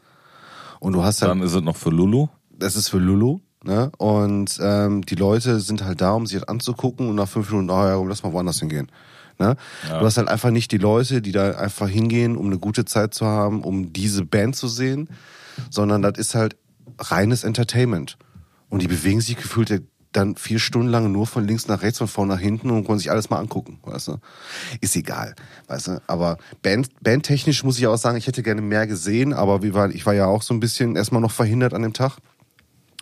[0.80, 2.28] Und du hast halt, Dann ist es noch für Lulu.
[2.58, 3.92] das ist für Lulu, ne?
[3.98, 7.70] Und ähm, die Leute sind halt da, um sich das anzugucken und nach fünf Minuten,
[7.70, 8.90] oh ja, komm, lass mal woanders hingehen.
[9.38, 9.56] Ne?
[9.88, 13.14] Du hast halt einfach nicht die Leute, die da einfach hingehen, um eine gute Zeit
[13.14, 15.08] zu haben, um diese Band zu sehen,
[15.70, 16.58] sondern das ist halt
[16.98, 18.18] reines Entertainment.
[18.70, 22.08] Und die bewegen sich gefühlt dann vier Stunden lang nur von links nach rechts, von
[22.08, 24.18] vorne nach hinten und können sich alles mal angucken, weißt du.
[24.82, 25.36] Ist egal,
[25.68, 26.02] weißt du.
[26.08, 29.92] Aber Band, bandtechnisch muss ich auch sagen, ich hätte gerne mehr gesehen, aber wir waren,
[29.92, 32.18] ich war ja auch so ein bisschen erstmal noch verhindert an dem Tag.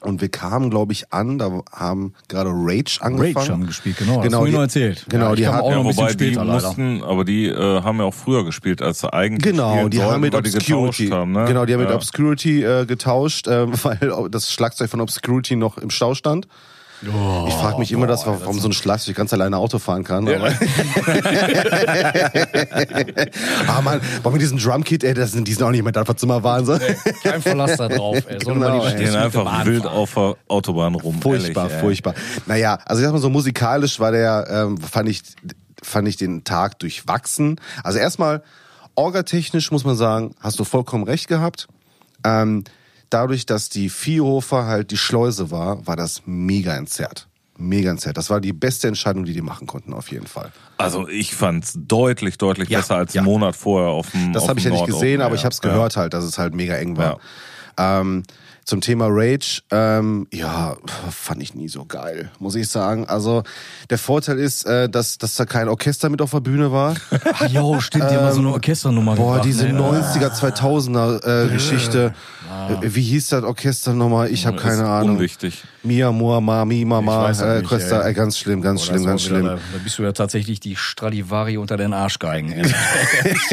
[0.01, 3.36] Und wir kamen, glaube ich, an, da haben gerade Rage angefangen.
[3.36, 4.17] Rage haben gespielt, genau.
[4.17, 5.05] Das Genau, mir die- erzählt.
[5.10, 6.67] Genau, Ja, die hatten- auch Ja, noch ein bisschen wobei die später leider.
[6.67, 10.13] mussten, aber die äh, haben ja auch früher gespielt, als sie eigentlich Genau, die sollten,
[10.13, 11.45] haben mit weil die Obscurity, getauscht haben, ne?
[11.45, 11.91] genau, die haben mit.
[11.91, 16.47] Obscurity äh, getauscht, äh, weil das Schlagzeug von Obscurity noch im Stau stand.
[17.01, 20.27] Ich frage mich immer, das, warum so ein Schlagzeug ganz alleine Auto fahren kann.
[20.27, 20.47] Aber
[23.67, 26.07] ah man, warum mit diesem Drumkit, ey, das sind, die sind auch nicht mehr da,
[26.07, 26.79] was immer Wahnsinn.
[27.23, 28.39] Kein Verlass da drauf, ey.
[28.43, 28.89] Sollen Genau, die.
[28.89, 29.95] Stehen einfach wild fahren.
[29.95, 31.21] auf der Autobahn rum.
[31.21, 32.13] Furchtbar, ehrlich, furchtbar.
[32.45, 35.21] Naja, also ich sag mal so musikalisch war der, ähm, fand ich,
[35.83, 37.60] fand ich den Tag durchwachsen.
[37.83, 38.41] Also erstmal,
[38.95, 41.67] orgatechnisch muss man sagen, hast du vollkommen recht gehabt.
[42.23, 42.63] Ähm,
[43.09, 47.27] dadurch, dass die Viehhofer halt die Schleuse war, war das mega entzerrt.
[47.57, 48.13] mega Herz.
[48.13, 50.51] Das war die beste Entscheidung, die die machen konnten, auf jeden Fall.
[50.77, 53.21] Also ich fand's deutlich, deutlich Ja, besser als ja.
[53.21, 55.45] einen Monat vorher auf dem Das habe ich ja nicht gesehen, Open, aber ich ja.
[55.45, 57.19] habe es gehört halt, dass es halt mega eng war.
[57.79, 58.23] Ähm,
[58.67, 60.75] zum Thema Rage, ähm, ja,
[61.10, 63.06] fand ich nie so geil, muss ich sagen.
[63.06, 63.43] Also
[63.89, 66.95] der Vorteil ist, äh, dass, dass da kein Orchester mit auf der Bühne war.
[67.32, 69.80] Ach jo, stimmt, die haben mal so eine Orchesternummer Boah, gebracht, diese ne?
[69.80, 72.13] 90er, 2000er äh, Geschichte.
[72.82, 74.32] Äh, Wie hieß das Orchester nochmal?
[74.32, 75.15] Ich habe keine Ahnung.
[75.15, 75.63] Unwichtig.
[75.84, 78.10] Mia, Moa, Mami, Mama, äh, nicht, ey.
[78.10, 79.45] äh, ganz schlimm, ganz Boah, schlimm, ganz schlimm.
[79.45, 82.53] Da, da bist du ja tatsächlich die Stradivari unter den Arschgeigen.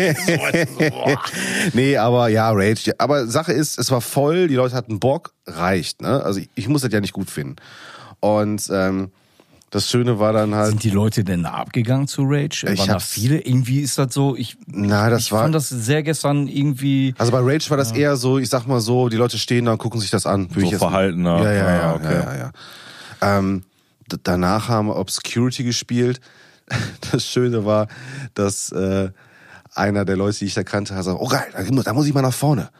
[1.73, 2.93] Nee, aber ja, Rage.
[2.99, 6.01] Aber Sache ist, es war voll, die Leute hatten Bock, reicht.
[6.01, 6.23] Ne?
[6.25, 7.57] Also ich, ich muss das ja nicht gut finden.
[8.21, 9.11] Und ähm,
[9.71, 12.67] das Schöne war dann halt, Sind die Leute denn da abgegangen zu Rage?
[12.73, 13.41] Ich Waren da hab's- viele?
[13.41, 15.43] Irgendwie ist das so, ich, na, das ich war.
[15.43, 17.15] fand das sehr gestern irgendwie...
[17.19, 19.73] also bei Rage war das eher so, ich sag mal so, die Leute stehen da
[19.73, 20.49] und gucken sich das an.
[20.55, 21.43] So ich jetzt- verhaltener.
[21.43, 22.15] Ja, ja, Ah, ja, okay.
[22.15, 22.53] ja, ja,
[23.21, 23.39] ja.
[23.39, 23.65] Ähm,
[24.23, 26.21] danach haben wir Obscurity gespielt.
[27.13, 27.89] Das Schöne war,
[28.33, 29.11] dass äh,
[29.75, 32.15] einer der Leute, die ich da kannte, hat gesagt, oh geil, da, da muss ich
[32.15, 32.71] mal nach vorne.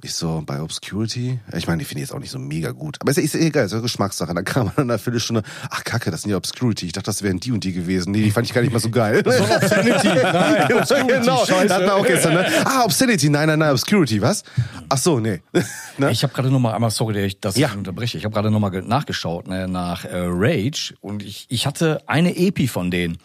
[0.00, 1.40] Ich so, bei Obscurity?
[1.56, 2.98] Ich meine, die finde ich jetzt auch nicht so mega gut.
[3.00, 4.32] Aber ist, ist egal, ist ja Geschmackssache.
[4.32, 6.86] Dann kam man nach einer Viertelstunde, ach kacke, das sind ja Obscurity.
[6.86, 8.12] Ich dachte, das wären die und die gewesen.
[8.12, 9.22] Nee, die fand ich gar nicht mal so geil.
[9.26, 11.66] Obscenity, nein, genau, scheiße.
[11.66, 12.46] das hatten wir auch gestern, ne?
[12.64, 14.44] Ah, Obscenity, nein, nein, nein, Obscurity, was?
[14.88, 15.40] Ach so, nee.
[15.98, 16.12] ne?
[16.12, 17.72] Ich habe gerade noch mal einmal, sorry, dass ich das Ja.
[17.72, 18.18] unterbreche.
[18.18, 22.02] Ich habe gerade noch mal ge- nachgeschaut ne, nach äh, Rage und ich, ich hatte
[22.06, 23.18] eine EP von denen.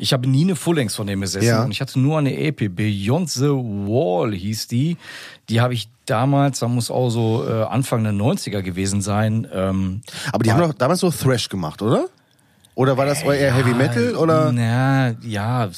[0.00, 1.64] Ich habe nie eine Full-Length von denen besessen Ja.
[1.64, 2.68] und ich hatte nur eine EP.
[2.74, 4.96] Beyond the Wall hieß die.
[5.48, 9.46] Die habe ich damals, da muss auch so äh, Anfang der 90er gewesen sein.
[9.52, 12.06] Ähm, Aber die haben doch damals so Thrash gemacht, oder?
[12.76, 14.52] Oder war das eher Heavy Metal oder?
[14.52, 15.68] Na, ja,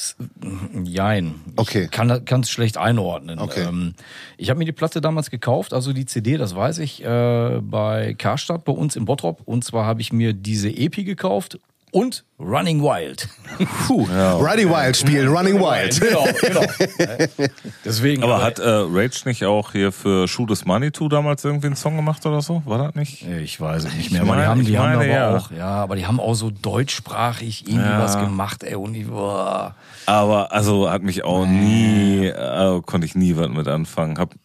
[0.83, 1.33] jein.
[1.55, 1.85] Okay.
[1.85, 3.39] Ich kann kann es schlecht einordnen.
[3.39, 3.65] Okay.
[3.67, 3.95] Ähm,
[4.37, 8.13] ich habe mir die Platte damals gekauft, also die CD, das weiß ich, äh, bei
[8.17, 9.41] Karstadt bei uns in Bottrop.
[9.45, 11.59] Und zwar habe ich mir diese EP gekauft
[11.91, 13.27] und Running Wild.
[13.87, 15.99] Puh, Running Wild spielen, Running Wild.
[16.01, 17.51] genau, genau.
[17.85, 18.23] Deswegen.
[18.23, 21.75] Aber hat äh, Rage nicht auch hier für Shoot is Money To damals irgendwie einen
[21.75, 22.63] Song gemacht oder so?
[22.65, 23.27] War das nicht?
[23.27, 24.23] ich weiß es nicht mehr.
[24.23, 25.37] Ich aber die meine- haben, die ich haben meine, aber ja.
[25.37, 27.99] auch, ja, aber die haben auch so deutschsprachig irgendwie Ja.
[28.01, 28.75] was gemacht, ey.
[28.75, 29.75] Und die, boah.
[30.05, 34.17] Aber also hat mich auch nie, äh, konnte ich nie was mit anfangen.
[34.17, 34.37] Hab äh,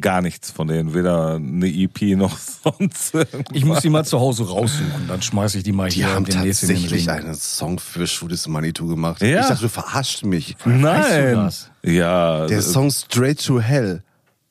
[0.00, 3.14] gar nichts von denen, weder eine EP noch sonst.
[3.52, 6.24] Ich muss die mal zu Hause raussuchen, dann schmeiße ich die mal Die hier haben
[6.26, 7.08] in den tatsächlich Ring.
[7.08, 9.22] einen Song für is Manitou gemacht.
[9.22, 9.40] Ja.
[9.40, 10.54] Ich dachte, du verarscht mich.
[10.54, 11.34] Weißt du Nein.
[11.36, 11.70] das?
[11.82, 14.02] Ja, Der das- Song Straight to Hell.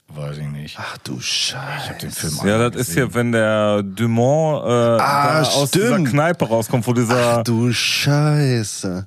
[0.07, 0.77] Weiß ich nicht.
[0.79, 1.95] Ach du Scheiße.
[2.01, 6.01] Den Film ja, das ist hier, wenn der Dumont äh, Ah, aus dieser.
[6.03, 7.39] Kneipe rauskommt, wo dieser.
[7.39, 9.05] Ach du Scheiße.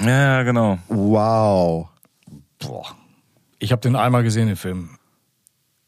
[0.00, 0.78] ja, ja, genau.
[0.88, 1.88] Wow.
[2.58, 2.86] Boah.
[3.58, 4.90] Ich habe den einmal gesehen, den Film.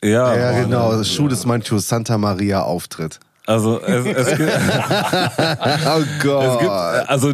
[0.02, 1.02] Ja, Ja, genau.
[1.04, 3.18] Shoot is Manitou Santa Maria Auftritt.
[3.46, 6.60] Also es, es, gibt, Oh es Gott.
[6.60, 6.70] gibt,
[7.10, 7.32] also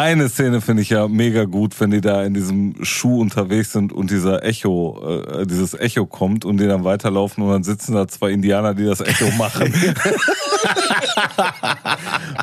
[0.00, 3.92] eine Szene finde ich ja mega gut, wenn die da in diesem Schuh unterwegs sind
[3.92, 8.06] und dieser Echo, äh, dieses Echo kommt und die dann weiterlaufen und dann sitzen da
[8.08, 9.72] zwei Indianer, die das Echo machen.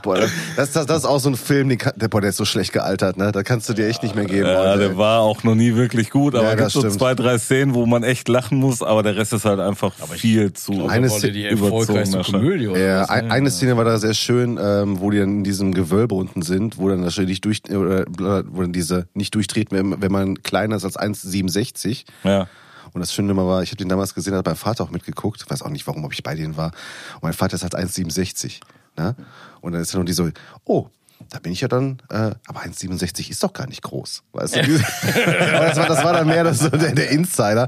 [0.04, 0.18] Boah,
[0.56, 2.46] das, das, das ist auch so ein Film, den, kann- der, boah, der ist so
[2.46, 3.32] schlecht gealtert, ne?
[3.32, 4.48] Da kannst du dir echt nicht mehr geben.
[4.48, 7.16] ja, der war auch noch nie wirklich gut, aber Ja, es das gibt so zwei,
[7.16, 10.88] drei Szenen, wo man echt lachen muss, aber der Rest ist halt einfach viel zu
[10.88, 12.22] Eine Wollte Szene- die erfolgreichste.
[12.22, 13.32] Komödie oder Ja, was, ne?
[13.32, 16.78] eine Szene war da sehr schön, ähm, wo die dann in diesem Gewölbe unten sind,
[16.78, 20.98] wo dann natürlich durch, oder, dann diese nicht durchtreten, wenn, wenn man kleiner ist als
[20.98, 22.06] 1,67.
[22.24, 22.48] Ja.
[22.94, 25.62] Und das Schöne war, ich habe den damals gesehen, hat mein Vater auch mitgeguckt, weiß
[25.62, 26.72] auch nicht warum, ob ich bei denen war.
[27.16, 28.62] Und mein Vater ist halt 1,67.
[28.98, 29.16] Ne?
[29.62, 30.30] Und dann ist dann noch die so,
[30.64, 30.88] oh,
[31.30, 34.24] da bin ich ja dann, äh, aber 1,67 ist doch gar nicht groß.
[34.32, 34.62] Weißt du?
[34.62, 37.68] das, war, das war dann mehr das, der, der Insider.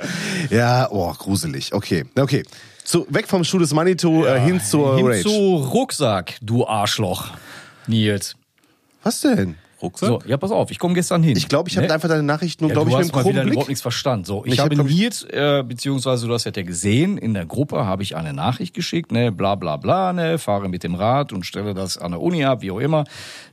[0.50, 1.74] Ja, oh, gruselig.
[1.74, 2.44] Okay, okay.
[2.84, 5.24] So, weg vom Schuh des Manitou äh, hin zur Hin Rage.
[5.24, 7.32] zu Rucksack, du Arschloch.
[7.88, 8.36] Nils.
[9.04, 9.56] Was denn?
[9.82, 10.10] Rucksack?
[10.10, 11.38] So, ja, pass auf, ich komme gestern hin.
[11.38, 11.94] Ich glaube, ich habe Ne?
[11.94, 13.70] einfach deine Nachricht nur, Ja, glaube ich, hast mit mal einem wieder krummen überhaupt Blick.
[13.70, 14.26] nichts verstanden.
[14.26, 18.04] So, ich, Ich habe Nils, äh, beziehungsweise du hast ja gesehen, in der Gruppe habe
[18.04, 21.74] ich eine Nachricht geschickt, ne, bla bla bla, ne, fahre mit dem Rad und stelle
[21.74, 23.04] das an der Uni ab, wie auch immer.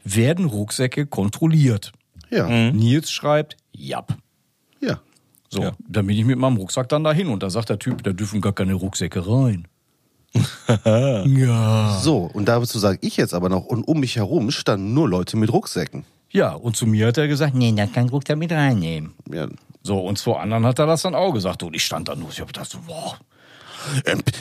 [0.05, 1.93] Werden Rucksäcke kontrolliert?
[2.31, 4.15] Ja, Nils schreibt, jap.
[4.81, 5.01] ja.
[5.51, 5.73] So, Ja.
[5.87, 8.41] dann bin ich mit meinem Rucksack dann dahin und da sagt der Typ, da dürfen
[8.41, 9.69] gar keine Rucksäcke rein.
[11.25, 11.99] ja.
[12.03, 15.37] So, und dazu sage ich jetzt aber noch, und um mich herum standen nur Leute
[15.37, 16.05] mit Rucksäcken.
[16.35, 19.15] Ja, und zu mir hat er gesagt, nee, da kann Rucksack mit reinnehmen.
[19.33, 19.47] Ja.
[19.85, 21.63] So, und zu anderen hat er das dann auch gesagt.
[21.63, 23.17] Und ich stand da nur, ich hab gedacht, so, boah.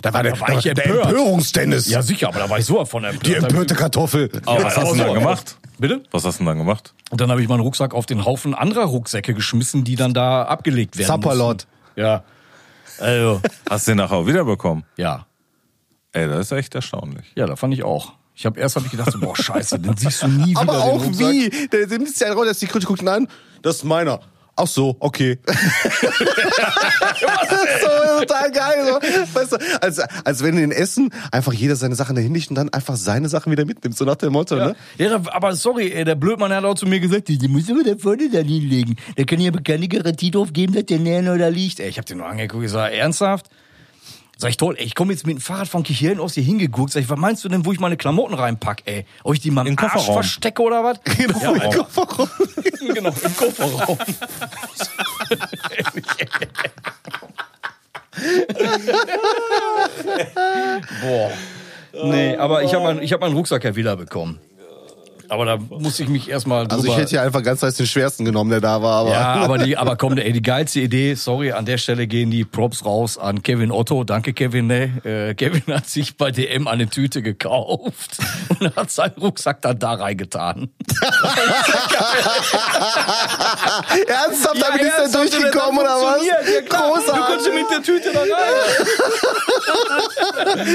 [0.01, 1.05] Da war der, Da war ich der empört.
[1.09, 1.89] Empörungstennis.
[1.89, 3.27] Ja, sicher, aber da war ich so von empört.
[3.27, 4.31] die empörte Kartoffel.
[4.45, 5.57] Aber was hast du denn da gemacht?
[5.77, 6.01] Bitte?
[6.11, 6.93] Was hast du denn dann gemacht?
[7.11, 10.43] Und dann habe ich meinen Rucksack auf den Haufen anderer Rucksäcke geschmissen, die dann da
[10.43, 11.67] abgelegt werden Zapperlot.
[11.95, 12.23] Ja.
[12.99, 14.83] Also, Hast du den nachher auch wiederbekommen?
[14.97, 15.25] ja.
[16.15, 17.25] Ey, das ist echt erstaunlich.
[17.35, 18.13] Ja, da fand ich auch.
[18.35, 20.61] Ich habe erst hab ich gedacht, so, boah, scheiße, den siehst du nie wieder.
[20.61, 21.49] Aber auch wie?
[21.49, 23.27] Der, der nimmt sich einen raus, der Security guckt ihn an.
[23.61, 24.19] Das ist meiner.
[24.55, 25.39] Ach so, okay.
[25.45, 26.11] das ist
[27.81, 28.85] so total geil.
[28.85, 29.39] So.
[29.39, 32.69] Weißt du, als, als wenn in Essen einfach jeder seine Sachen dahin legt und dann
[32.69, 33.97] einfach seine Sachen wieder mitnimmt.
[33.97, 34.75] So nach dem Motto, ne?
[34.99, 37.95] Ja, aber sorry, ey, der Blödmann hat auch zu mir gesagt, die muss aber da
[37.97, 38.95] vorne da hinlegen.
[39.15, 41.79] Da kann ich aber keine Garantie drauf geben, dass der näher da liegt.
[41.79, 43.47] Ey, ich hab den nur angeguckt, ich sag, ernsthaft?
[44.43, 46.91] Sag ich, toll, ey, ich komme jetzt mit dem Fahrrad von Kirchhellen aus hier hingeguckt.
[46.91, 49.05] Sag ich, was meinst du denn, wo ich meine Klamotten reinpack, ey?
[49.23, 50.15] Ob ich die mal im Arsch Kofferraum.
[50.15, 50.99] verstecke oder was?
[51.17, 51.71] Genau, ja, im.
[51.71, 52.29] Kofferraum.
[52.93, 53.97] genau, im Kofferraum.
[61.01, 61.31] Boah.
[62.03, 64.41] Nee, aber ich habe meinen hab meinen Rucksack ja wiederbekommen.
[65.33, 66.75] Aber da musste ich mich erstmal drüber...
[66.75, 68.99] Also ich hätte ja einfach ganz heiß den schwersten genommen, der da war.
[69.01, 72.29] Aber Ja, aber die, aber komm, ey, die geilste Idee, sorry, an der Stelle gehen
[72.29, 74.03] die Props raus an Kevin Otto.
[74.03, 74.67] Danke, Kevin.
[74.67, 75.01] Ne?
[75.03, 78.17] Äh, Kevin hat sich bei DM eine Tüte gekauft
[78.59, 80.69] und hat seinen Rucksack dann da reingetan.
[84.07, 86.25] Ernsthaft, damit ist er durchgekommen oder was?
[86.25, 86.89] Ja, klar.
[86.89, 87.25] Du Großartig.
[87.25, 88.29] konntest mit der Tüte da rein.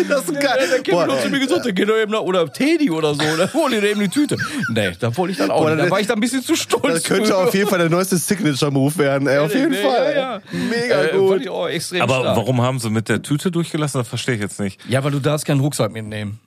[0.08, 0.68] Das ist Ja, geil.
[0.70, 3.14] der Kevin Boah, hat zu mir gesagt, der geht doch eben nach, oder Teddy oder
[3.14, 4.36] so, oder hol dir eben die Tüte.
[4.72, 5.86] Nee, da wollte ich dann auch Boah, nicht.
[5.86, 6.82] Da war ich dann ein bisschen zu stolz.
[6.94, 7.36] das könnte für.
[7.36, 9.26] auf jeden Fall der neueste Signature-Move werden.
[9.28, 10.12] Ey, auf jeden Nee, Fall.
[10.14, 10.40] Ja, ja.
[10.52, 11.40] Mega Äh, gut.
[11.42, 12.36] ich auch extrem Aber stark.
[12.36, 14.00] warum haben sie mit der Tüte durchgelassen?
[14.00, 14.80] Das verstehe ich jetzt nicht.
[14.88, 16.40] Ja, weil du darfst keinen Rucksack mitnehmen.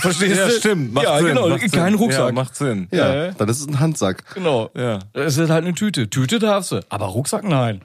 [0.00, 0.52] Verstehst Ja, du?
[0.52, 0.92] stimmt.
[0.94, 1.48] Macht ja, Sinn, genau.
[1.48, 1.70] macht Sinn.
[1.72, 2.26] Kein Rucksack.
[2.26, 2.88] Ja, macht Sinn.
[2.90, 3.30] Ja, Ja.
[3.32, 4.24] dann ist es ein Handsack.
[4.34, 4.70] genau.
[4.76, 4.98] Ja.
[5.12, 6.08] Es ist halt eine Tüte.
[6.08, 7.82] Tüte darfst du, aber Rucksack nein.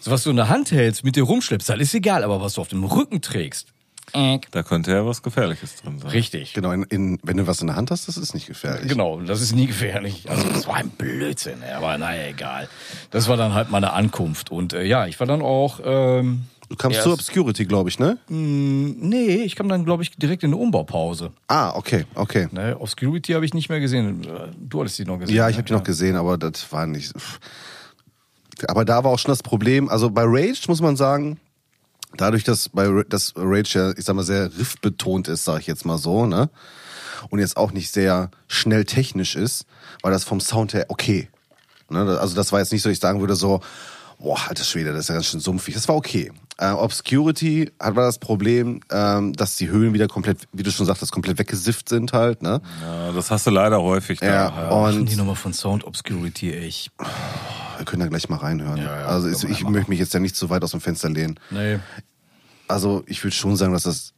[0.00, 2.22] So, was du in der Hand hältst, mit dir rumschleppst, das ist egal.
[2.24, 3.72] Aber was du auf dem Rücken trägst, äh,
[4.12, 6.10] Da könnte ja was Gefährliches drin sein.
[6.10, 6.52] richtig.
[6.52, 8.88] Genau, in, in, wenn du was in der Hand hast, das ist nicht gefährlich.
[8.88, 10.30] Genau, das ist nie gefährlich.
[10.30, 12.68] Also das war ein Blödsinn, aber naja, egal.
[13.10, 14.50] Das war dann halt meine Ankunft.
[14.52, 15.80] Und äh, ja, ich war dann auch...
[15.84, 18.16] Ähm, Du kamst erst- zur Obscurity, glaube ich, ne?
[18.28, 21.30] Nee, ich kam dann, glaube ich, direkt in eine Umbaupause.
[21.46, 22.48] Ah, okay, okay.
[22.52, 24.26] Ne, Obscurity habe ich nicht mehr gesehen.
[24.58, 25.34] Du hattest die noch gesehen.
[25.36, 25.58] Ja, ich ne?
[25.58, 27.12] habe die noch gesehen, aber das war nicht.
[28.66, 29.88] Aber da war auch schon das Problem.
[29.88, 31.38] Also bei Rage muss man sagen,
[32.16, 35.84] dadurch, dass bei dass Rage ja, ich sag mal, sehr riffbetont ist, sage ich jetzt
[35.84, 36.50] mal so, ne?
[37.30, 39.66] Und jetzt auch nicht sehr schnell technisch ist,
[40.02, 41.28] war das vom Sound her okay.
[41.88, 42.18] Ne?
[42.18, 43.60] Also das war jetzt nicht so, ich sagen würde so,
[44.18, 45.74] boah, alter Schwede, das ist ja ganz schön sumpfig.
[45.74, 46.32] Das war okay.
[46.56, 50.86] Äh, Obscurity hat war das Problem, ähm, dass die Höhen wieder komplett, wie du schon
[50.86, 52.60] sagtest, komplett weggesifft sind halt, ne?
[52.80, 54.20] Ja, das hast du leider häufig.
[54.20, 54.26] Da.
[54.26, 56.90] Ja, Und und die Nummer von Sound Obscurity, ey, ich.
[57.76, 58.78] Wir können da gleich mal reinhören.
[58.78, 61.10] Ja, ja, also ist, ich möchte mich jetzt ja nicht zu weit aus dem Fenster
[61.10, 61.40] lehnen.
[61.50, 61.80] Nee.
[62.68, 64.14] Also ich würde schon sagen, dass das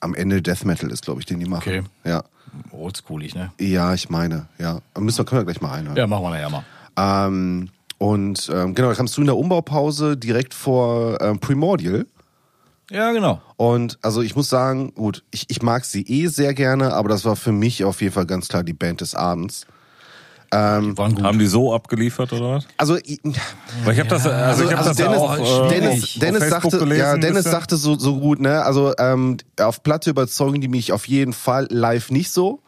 [0.00, 1.68] am Ende Death Metal ist, glaube ich, den die machen.
[1.68, 1.82] Okay.
[2.04, 2.24] Ja.
[2.70, 3.52] Oldschoolig, ne?
[3.60, 4.80] Ja, ich meine, ja.
[4.98, 5.96] Müssen wir, können wir gleich mal reinhören.
[5.96, 6.64] Ja, machen wir nachher mal.
[6.96, 7.68] Ähm,
[8.02, 12.06] und ähm, genau, da kamst du in der Umbaupause direkt vor ähm, Primordial.
[12.90, 13.40] Ja, genau.
[13.56, 17.24] Und also ich muss sagen, gut, ich, ich mag sie eh sehr gerne, aber das
[17.24, 19.66] war für mich auf jeden Fall ganz klar die Band des Abends.
[20.52, 21.24] Die waren gut.
[21.24, 22.66] Haben die so abgeliefert oder was?
[22.76, 23.20] Also, ich-
[23.84, 26.20] Weil ich habe das, also, ich habe also das Dennis, ja auch äh, Dennis, auf
[26.20, 28.62] Dennis sagte, gelesen, ja, Dennis sagte so, so gut, ne?
[28.62, 32.60] Also ähm, auf Platte überzeugen die mich auf jeden Fall live nicht so,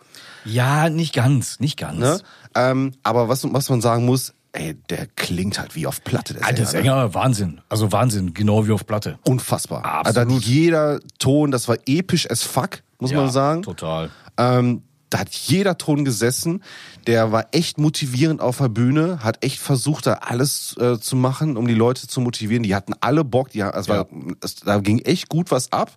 [0.47, 1.99] Ja, nicht ganz, nicht ganz.
[1.99, 2.21] ne?
[2.55, 6.35] Ähm, aber was, was man sagen muss, ey, der klingt halt wie auf Platte.
[6.35, 7.01] Der Alter Sänger, ne?
[7.01, 7.61] Sänger, Wahnsinn.
[7.69, 9.19] Also Wahnsinn, genau wie auf Platte.
[9.27, 9.85] Unfassbar.
[9.85, 10.31] Absolut.
[10.31, 13.63] Also jeder Ton, das war episch as fuck, muss man sagen.
[13.63, 14.11] Total.
[14.39, 16.63] Ähm, da hat jeder Ton gesessen.
[17.07, 21.57] Der war echt motivierend auf der Bühne, hat echt versucht, da alles äh, zu machen,
[21.57, 22.63] um die Leute zu motivieren.
[22.63, 24.09] Die hatten alle Bock, die, es war,
[24.41, 25.97] es, da ging echt gut was ab.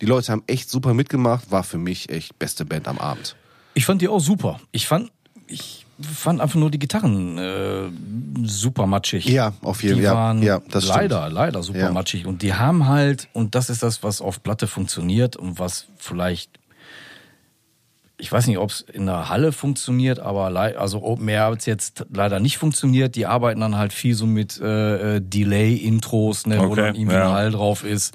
[0.00, 3.36] Die Leute haben echt super mitgemacht, war für mich echt beste Band am Abend.
[3.74, 4.60] Ich fand die auch super.
[4.72, 5.12] Ich fand,
[5.46, 7.90] ich fand einfach nur die Gitarren äh,
[8.44, 9.24] super matschig.
[9.26, 10.04] Ja, auf jeden Fall.
[10.04, 10.96] Ja, waren ja, das stimmt.
[10.98, 11.92] leider, leider super Ja.
[11.92, 12.26] matschig.
[12.26, 16.50] Und die haben halt, und das ist das, was auf Platte funktioniert und was vielleicht,
[18.22, 20.44] ich weiß nicht, ob es in der Halle funktioniert, aber
[20.78, 23.16] also Open Air hat jetzt leider nicht funktioniert.
[23.16, 27.16] Die arbeiten dann halt viel so mit äh, äh, Delay-Intros, ne, wo Okay, dann irgendwie
[27.16, 27.26] ja.
[27.26, 28.14] ein Hall drauf ist.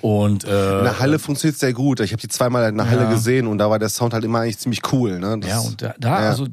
[0.00, 1.98] Und äh, In der Halle funktioniert sehr gut.
[1.98, 3.10] Ich habe die zweimal in der Halle Ja.
[3.10, 5.18] gesehen und da war der Sound halt immer eigentlich ziemlich cool.
[5.18, 5.36] Ne?
[5.40, 6.28] Das, Ja, und da, da ja.
[6.30, 6.46] also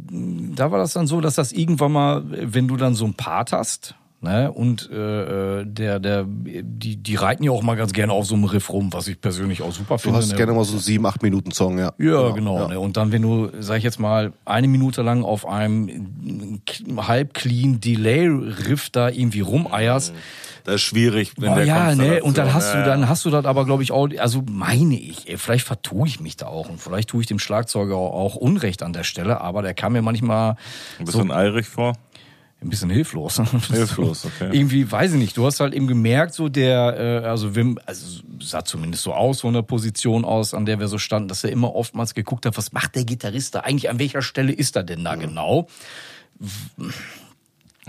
[0.56, 3.52] da war das dann so, dass das irgendwann mal, wenn du dann so ein Part
[3.52, 8.14] hast, ne, und äh, äh, der, der, die, die reiten ja auch mal ganz gerne
[8.14, 10.18] auf so einem Riff rum, was ich persönlich auch super du finde.
[10.18, 10.36] hast ne.
[10.38, 11.94] gerne mal so einen 7, 8 Minuten Song, ja.
[11.98, 12.60] Ja, genau.
[12.60, 12.68] Ja.
[12.70, 12.80] Ne?
[12.80, 16.62] Und dann, wenn du, sag ich jetzt mal, eine Minute lang auf einem
[16.98, 20.14] halb clean Delay-Riff da irgendwie rumeierst,
[20.66, 23.08] Das ist schwierig in Oh, der ja, ne, und dann hast du, Ja, dann ja.
[23.10, 26.36] hast du das aber, glaube ich, auch, also meine ich, ey, vielleicht vertue ich mich
[26.38, 29.74] da auch und vielleicht tue ich dem Schlagzeuger auch Unrecht an der Stelle, aber der
[29.74, 30.56] kam mir manchmal
[31.00, 31.94] Ein so bisschen eirig vor.
[32.62, 33.42] Ein bisschen hilflos.
[33.70, 34.50] Hilflos, okay.
[34.52, 38.22] Irgendwie, weiß ich nicht, du hast halt eben gemerkt, so der, äh, also Wim, also
[38.42, 41.52] sah zumindest so aus von der Position aus, an der wir so standen, dass er
[41.52, 44.84] immer oftmals geguckt hat, was macht der Gitarrist da eigentlich, an welcher Stelle ist er
[44.84, 45.68] denn da genau?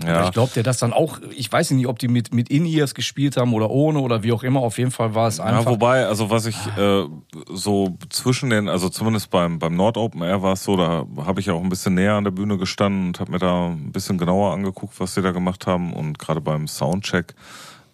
[0.05, 0.25] Ja.
[0.25, 3.37] ich glaube, der das dann auch, ich weiß nicht, ob die mit, mit In-Ears gespielt
[3.37, 5.65] haben oder ohne oder wie auch immer, auf jeden Fall war es einfach.
[5.65, 7.05] Ja, wobei, also was ich äh,
[7.49, 11.39] so zwischen den, also zumindest beim beim Nord Open Air war es so, da habe
[11.39, 14.17] ich auch ein bisschen näher an der Bühne gestanden und habe mir da ein bisschen
[14.17, 17.35] genauer angeguckt, was sie da gemacht haben und gerade beim Soundcheck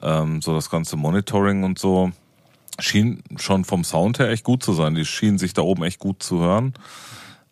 [0.01, 2.11] ähm, so das ganze Monitoring und so
[2.79, 4.95] schien schon vom Sound her echt gut zu sein.
[4.95, 6.73] Die schienen sich da oben echt gut zu hören.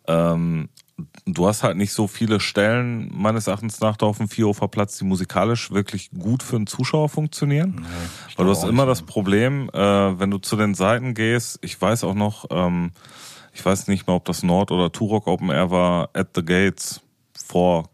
[0.08, 0.68] Ähm,
[1.26, 4.98] du hast halt nicht so viele Stellen meines Erachtens nach da auf dem Vierhofer Platz,
[4.98, 7.86] die musikalisch wirklich gut für einen Zuschauer funktionieren.
[8.36, 8.90] Weil du hast immer nicht.
[8.90, 9.78] das Problem, äh,
[10.18, 12.92] wenn du zu den Seiten gehst, ich weiß auch noch, ähm,
[13.52, 17.00] ich weiß nicht mehr, ob das Nord oder Turok Open Air war, at the Gates
[17.34, 17.88] vor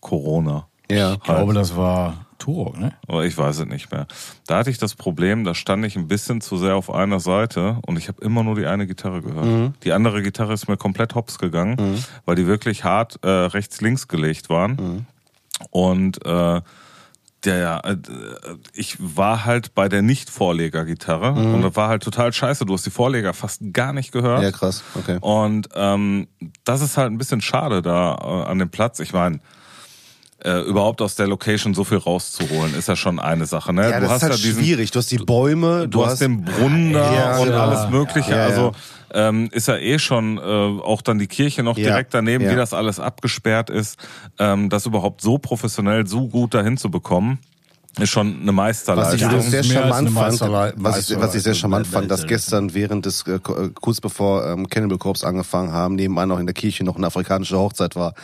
[0.00, 0.68] Corona.
[0.90, 1.14] Ja.
[1.14, 2.92] ich glaube, das war Turok, ne?
[3.06, 4.06] Aber ich weiß es nicht mehr.
[4.46, 7.78] Da hatte ich das Problem, da stand ich ein bisschen zu sehr auf einer Seite
[7.86, 9.74] und ich habe immer nur die eine Gitarre gehört.
[9.84, 14.48] Die andere Gitarre ist mir komplett hops gegangen, weil die wirklich hart äh, rechts-links gelegt
[14.48, 15.06] waren.
[15.70, 16.60] Und äh,
[17.44, 17.96] der, äh,
[18.72, 22.64] ich war halt bei der Nicht-Vorleger-Gitarre und das war halt total scheiße.
[22.66, 24.42] Du hast die Vorleger fast gar nicht gehört.
[24.42, 24.82] Ja, krass.
[24.94, 25.18] Okay.
[25.20, 26.28] Und ähm,
[26.64, 29.00] das ist halt ein bisschen schade da äh, an dem Platz.
[29.00, 29.40] Ich meine,
[30.44, 33.72] äh, überhaupt aus der Location so viel rauszuholen, ist ja schon eine Sache.
[33.72, 33.88] Ne?
[33.90, 34.90] Ja, das ist halt schwierig.
[34.90, 37.64] Du hast die Bäume, Du, hast den Brunnen da Ja, und ja.
[37.66, 38.32] alles Mögliche.
[38.32, 38.44] Ja, ja.
[38.46, 38.72] Also
[39.14, 42.50] ähm, ist ja eh schon äh, auch dann die Kirche noch Ja, direkt daneben, ja.
[42.52, 43.98] wie das alles abgesperrt ist.
[44.38, 47.38] Ähm, das überhaupt so professionell, so gut dahin zu bekommen,
[48.00, 49.40] ist schon eine Was ich Meisterleistung.
[49.42, 50.40] sehr charmant fand,
[50.76, 51.92] was ich, was ich sehr charmant Meisterleistung.
[51.92, 56.38] fand, dass gestern während des, äh, kurz bevor ähm, Cannibal Corpse angefangen haben, nebenbei noch
[56.38, 58.14] in der Kirche noch eine afrikanische Hochzeit war.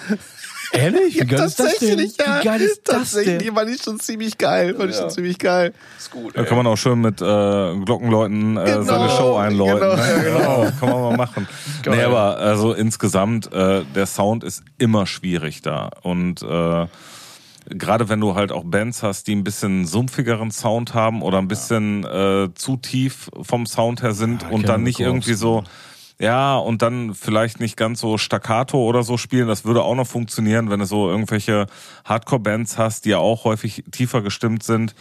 [0.72, 1.20] Ehrlich?
[1.20, 1.98] Wie geil ist das denn?
[1.98, 2.40] Ja.
[2.40, 3.38] Wie geil ist das denn?
[3.38, 4.74] die fand ich schon ziemlich geil.
[4.74, 5.72] Fand ich schon ziemlich geil.
[5.98, 9.80] Ist gut, Da kann man auch schön mit äh, Glockenleuten äh, Genau, seine Show einläuten.
[9.80, 9.96] genau.
[9.96, 10.22] ne?
[10.22, 10.68] genau.
[10.80, 11.48] kann man mal machen.
[11.86, 15.90] Nee, aber also insgesamt, äh, der Sound ist immer schwierig da.
[16.02, 16.86] Und äh,
[17.70, 21.48] gerade wenn du halt auch Bands hast, die ein bisschen sumpfigeren Sound haben oder ein
[21.48, 25.64] bisschen äh, zu tief vom Sound her sind und Cannibal dann nicht irgendwie so
[26.20, 29.46] ja, und dann vielleicht nicht ganz so staccato oder so spielen.
[29.48, 31.66] Das würde auch noch funktionieren, wenn du so irgendwelche
[32.04, 34.94] Hardcore-Bands hast, die ja auch häufig tiefer gestimmt sind,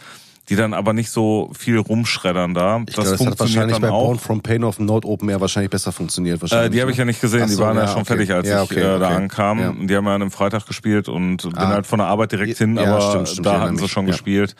[0.48, 2.80] die dann aber nicht so viel rumschreddern da.
[2.86, 5.70] Ich glaube, das hat wahrscheinlich bei Born from Pain auf dem Nord Open Air wahrscheinlich
[5.70, 6.38] besser funktioniert.
[6.38, 8.02] Äh, Wahrscheinlich, die habe ich ja nicht gesehen, Ach die so, waren ja, ja, schon
[8.02, 8.06] okay.
[8.06, 9.14] fertig, als Ja, ich okay, äh, da okay.
[9.16, 9.58] ankam.
[9.60, 9.72] Ja.
[9.72, 11.68] Die haben ja an einem Freitag gespielt und bin Ah.
[11.68, 14.54] halt von der Arbeit direkt hin, aber stimmt, stimmt, ich da hatten sie schon gespielt.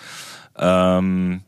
[0.58, 1.40] Ähm,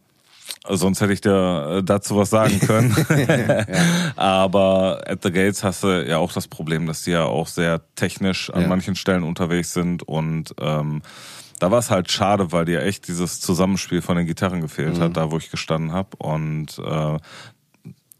[0.69, 2.95] sonst hätte ich dir äh, dazu was sagen können.
[4.17, 7.81] Aber at the Gates hast du ja auch das Problem, dass die ja auch sehr
[7.95, 8.69] technisch an Ja.
[8.69, 11.03] manchen Stellen unterwegs sind und ähm,
[11.59, 15.03] da war es halt schade, weil dir echt dieses Zusammenspiel von den Gitarren gefehlt Mhm.
[15.03, 16.17] hat, da wo ich gestanden habe.
[16.17, 17.19] Und äh,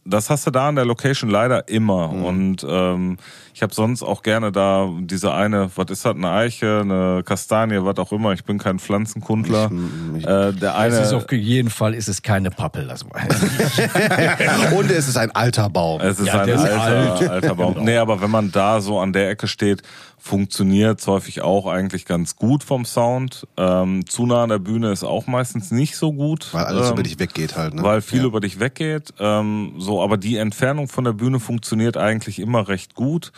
[0.05, 2.09] das hast du da an der Location leider immer.
[2.09, 2.25] Mhm.
[2.25, 3.17] Und ähm,
[3.53, 7.79] ich habe sonst auch gerne da diese eine, was ist das, eine Eiche, eine Kastanie,
[7.85, 8.33] was auch immer.
[8.33, 9.71] Ich bin kein Pflanzenkundler.
[10.17, 13.43] Ich- äh, der Es ist eine, auf jeden Fall ist es keine Pappel, das weiß
[13.43, 14.73] ich.
[14.79, 16.01] Und es ist ein alter Baum.
[16.01, 17.29] es ist Ja, ein alter, alt.
[17.31, 17.75] alter Baum.
[17.75, 17.85] Genau.
[17.85, 19.83] Nee, aber wenn man da so an der Ecke steht,
[20.21, 23.47] funktioniert häufig auch eigentlich ganz gut vom Sound.
[23.57, 26.53] Ähm, zu nah an der Bühne ist auch meistens nicht so gut.
[26.53, 27.75] Weil alles ähm, über dich weggeht halt.
[27.75, 27.83] Ne?
[27.83, 28.27] weil viel ja.
[28.27, 29.15] über dich weggeht.
[29.19, 33.33] Ähm, so, aber die Entfernung von der Bühne funktioniert eigentlich immer recht gut.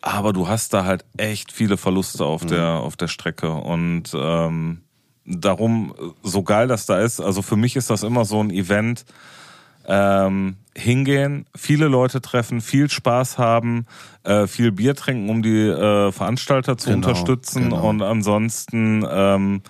[0.00, 4.80] Aber du hast da halt echt viele Verluste auf der auf der Strecke und ähm,
[5.26, 7.20] darum so geil das da ist.
[7.20, 9.04] Also für mich ist das immer so ein Event.
[9.86, 13.86] Ähm, hingehen, viele Leute treffen, viel Spaß haben,
[14.22, 17.88] äh, viel Bier trinken, um die äh, Veranstalter zu Genau, unterstützen genau.
[17.88, 19.62] und ansonsten ähm,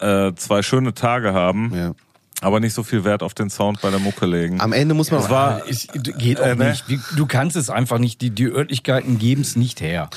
[0.00, 1.92] äh, zwei schöne Tage haben Ja.
[2.40, 4.60] aber nicht so viel Wert auf den Sound bei der Mucke legen.
[4.60, 6.68] Am Ende muss man Das war, Es geht auch Äh, ne?
[6.70, 6.84] nicht.
[7.16, 8.20] Du kannst es einfach nicht.
[8.20, 10.08] Die, die Örtlichkeiten geben es nicht her.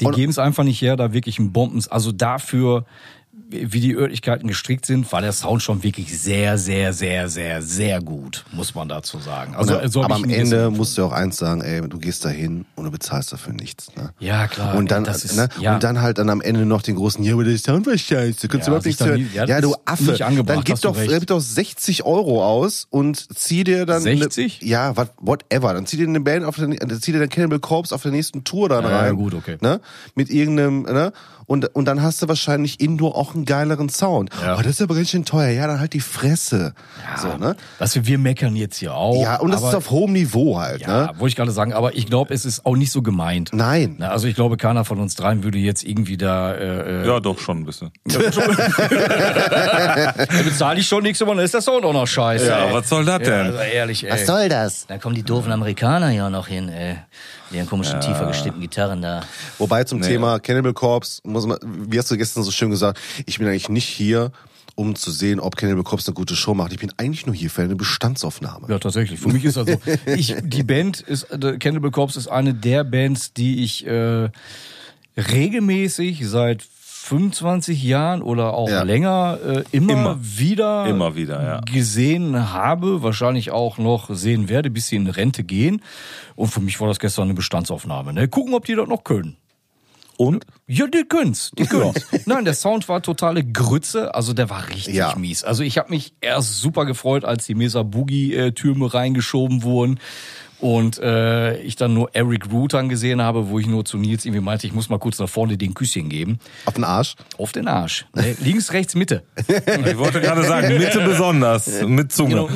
[0.00, 1.82] Die geben es einfach nicht her, da wirklich ein Bomben.
[1.90, 2.86] Also dafür,
[3.50, 8.00] wie die Örtlichkeiten gestrickt sind, war der Sound schon wirklich sehr, sehr, sehr, sehr, sehr
[8.02, 9.54] gut, muss man dazu sagen.
[9.54, 12.28] Also, Also, so aber am Ende musst du auch eins sagen, ey, du gehst da
[12.28, 13.94] hin und du bezahlst dafür nichts.
[13.96, 14.10] Ne?
[14.18, 14.74] Ja, klar.
[14.76, 15.74] Und dann, das ist, ne, ja.
[15.74, 18.48] und dann halt dann am Ende noch den großen, ja, aber der Sound war scheiße,
[18.48, 19.20] kannst Ja, du überhaupt nichts hören.
[19.22, 22.86] nie- ja, Ja, du Affe, dann gib hast du doch, gib doch 60 Euro aus
[22.90, 24.02] und zieh dir dann...
[24.02, 24.60] 60?
[24.60, 25.72] Ne, ja, what, whatever.
[25.72, 28.12] Dann zieh dir eine Band auf der, dann zieh dir dann Cannibal Corpse auf der
[28.12, 29.16] nächsten Tour dann Ja, rein.
[29.16, 29.56] gut, okay.
[29.62, 29.80] Ne?
[30.14, 31.12] Mit irgendeinem, ne?
[31.48, 34.30] Und, und dann hast du wahrscheinlich Indoor auch noch einen geileren Sound.
[34.42, 34.54] Ja.
[34.54, 35.50] Oh, das ist aber ganz schön teuer.
[35.50, 36.72] Ja, dann halt die Fresse.
[37.16, 37.56] So, ne?
[37.78, 39.20] Weißt du, wir meckern jetzt hier auch.
[39.22, 41.10] Ja, und das aber, ist auf hohem Niveau halt, Ja, ne?
[41.16, 43.50] wollte ich gerade sagen, aber ich glaube, es ist auch nicht so gemeint.
[43.52, 43.96] Nein.
[43.98, 47.20] Na, also ich glaube, keiner von uns dreien würde jetzt irgendwie da äh, äh, Ja,
[47.20, 47.90] doch schon ein bisschen.
[48.06, 48.18] da
[50.44, 52.46] bezahle ich schon nichts, aber dann ist der Sound auch noch scheiße.
[52.46, 52.74] Ja, ey.
[52.74, 53.46] was soll das Ja, denn?
[53.46, 54.24] also ehrlich, ey.
[54.24, 54.86] soll das?
[54.86, 56.96] Da kommen die doofen Amerikaner ja noch hin, ey.
[57.50, 59.22] Mit ihren komischen tiefer gestimmten Gitarren da.
[59.58, 63.38] Wobei zum Thema Cannibal Corpse, muss man, wie hast du gestern so schön gesagt, ich
[63.38, 64.32] bin eigentlich nicht hier,
[64.74, 66.72] um zu sehen, ob Cannibal Corpse eine gute Show macht.
[66.72, 68.68] Ich bin eigentlich nur hier für eine Bestandsaufnahme.
[68.68, 69.18] Ja, tatsächlich.
[69.18, 71.26] Für mich ist also, ich, die Band ist,
[71.58, 74.30] Cannibal Corpse ist eine der Bands, die ich äh,
[75.16, 76.62] regelmäßig seit
[77.08, 78.82] 25 Jahren oder auch Ja.
[78.82, 80.18] länger äh, immer, Immer.
[80.20, 81.60] wieder Immer wieder, ja.
[81.60, 85.82] gesehen habe, wahrscheinlich auch noch sehen werde, bis sie in Rente gehen.
[86.36, 88.12] Und für mich war das gestern eine Bestandsaufnahme.
[88.12, 88.28] Ne?
[88.28, 89.36] Gucken, ob die das noch können.
[90.18, 90.44] Und?
[90.66, 92.04] Ja, die können's, die können's.
[92.26, 95.14] Nein, der Sound war totale Grütze, also der war richtig Ja.
[95.16, 95.44] mies.
[95.44, 100.00] Also ich habe mich erst super gefreut, als die Mesa Boogie äh, reingeschoben wurden
[100.60, 104.42] und äh, ich dann nur Eric Rutan gesehen habe, wo ich nur zu Nils irgendwie
[104.42, 106.38] meinte, ich muss mal kurz nach vorne den Küsschen geben.
[106.64, 107.14] Auf den Arsch.
[107.38, 108.06] Auf den Arsch.
[108.14, 108.36] Ne?
[108.40, 109.22] Links, rechts, Mitte.
[109.86, 112.46] Ich wollte gerade sagen, Mitte besonders, mit Zunge.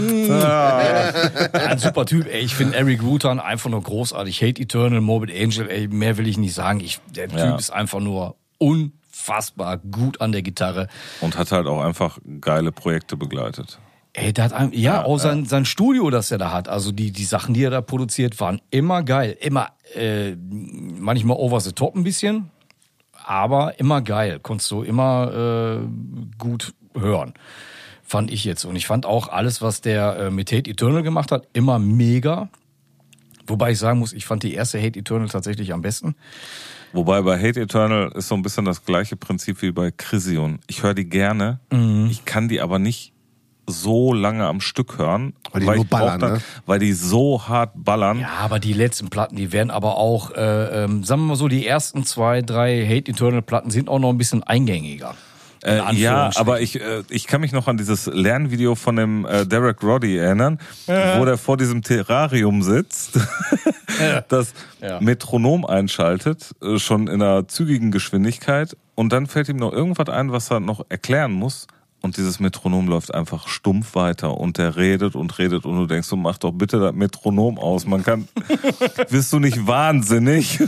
[1.52, 2.40] Ein super Typ, ey.
[2.40, 4.42] Ich finde Eric Rutan einfach nur großartig.
[4.42, 6.80] Hate Eternal, Morbid Angel, ey, mehr will ich nicht sagen.
[6.80, 7.56] Ich, der Typ Ja.
[7.56, 10.88] ist einfach nur unfassbar gut an der Gitarre.
[11.20, 13.78] Und hat halt auch einfach geile Projekte begleitet.
[14.14, 16.68] Ey, der hat ein, ja, auch sein, sein Studio, das er da hat.
[16.68, 19.36] Also die, die Sachen, die er da produziert, waren immer geil.
[19.40, 22.50] Immer, äh, manchmal over the top ein bisschen,
[23.24, 24.38] aber immer geil.
[24.42, 25.86] Konntest du immer äh,
[26.36, 27.32] gut hören.
[28.02, 28.66] Fand ich jetzt.
[28.66, 32.50] Und ich fand auch alles, was der äh, mit Hate Eternal gemacht hat, immer mega.
[33.46, 36.14] Wobei ich sagen muss, ich fand die erste Hate Eternal tatsächlich am besten.
[36.92, 40.58] Wobei bei Hate Eternal ist so ein bisschen das gleiche Prinzip wie bei Chrysion.
[40.66, 42.08] Ich höre die gerne, Mhm.
[42.10, 43.11] ich kann die aber nicht
[43.66, 46.40] so lange am Stück hören, Weil die nur ich brauch ballern, dann, ne?
[46.66, 48.20] weil die so hart ballern.
[48.20, 51.48] Ja, aber die letzten Platten, die werden aber auch, äh, ähm, sagen wir mal so,
[51.48, 55.14] die ersten zwei, drei Hate Eternal Platten sind auch noch ein bisschen eingängiger.
[55.64, 59.24] In Äh, ja, aber ich, äh, ich kann mich noch an dieses Lernvideo von dem
[59.24, 63.20] äh, Derek Roddy erinnern, wo der vor diesem Terrarium sitzt,
[64.28, 65.00] das Ja.
[65.00, 70.32] Metronom einschaltet, äh, schon in einer zügigen Geschwindigkeit und dann fällt ihm noch irgendwas ein,
[70.32, 71.68] was er noch erklären muss.
[72.02, 76.08] Und dieses Metronom läuft einfach stumpf weiter und der redet und redet und du denkst,
[76.08, 77.86] so mach doch bitte das Metronom aus.
[77.86, 78.26] Man kann,
[79.08, 80.58] bist du nicht wahnsinnig?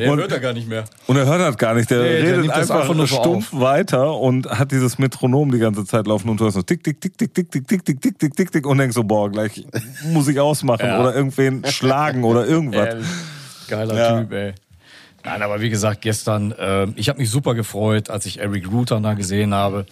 [0.00, 0.84] Der und, hört er gar nicht mehr.
[1.06, 1.90] und er hört das gar nicht.
[1.90, 5.52] Der Nee, der redet das einfach, einfach nur so stumpf weiter und hat dieses Metronom
[5.52, 7.84] die ganze Zeit laufen und du hörst so tick, tick, tick, tick, tick, tick, tick,
[7.84, 9.66] tick, tick, tick, tick, tick und denkst so, boah, gleich
[10.10, 11.00] muss ich ausmachen Ja.
[11.00, 12.96] oder irgendwen schlagen oder irgendwas.
[13.68, 14.20] Geiler Ja.
[14.22, 14.54] Typ, ey.
[15.24, 19.02] Nein, aber wie gesagt, gestern, äh, ich habe mich super gefreut, als ich Eric Rutan
[19.02, 19.84] da gesehen habe.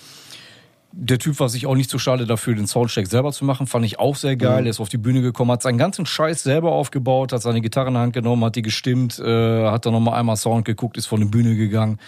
[0.96, 3.66] Der Typ war sich auch nicht so schade dafür, den Soundcheck selber zu machen.
[3.66, 4.64] Fand ich auch sehr geil.
[4.64, 7.88] Er ist auf die Bühne gekommen, hat seinen ganzen Scheiß selber aufgebaut, hat seine Gitarre
[7.88, 11.06] in die Hand genommen, hat die gestimmt, äh, hat dann nochmal einmal Sound geguckt, ist
[11.06, 11.98] von der Bühne gegangen.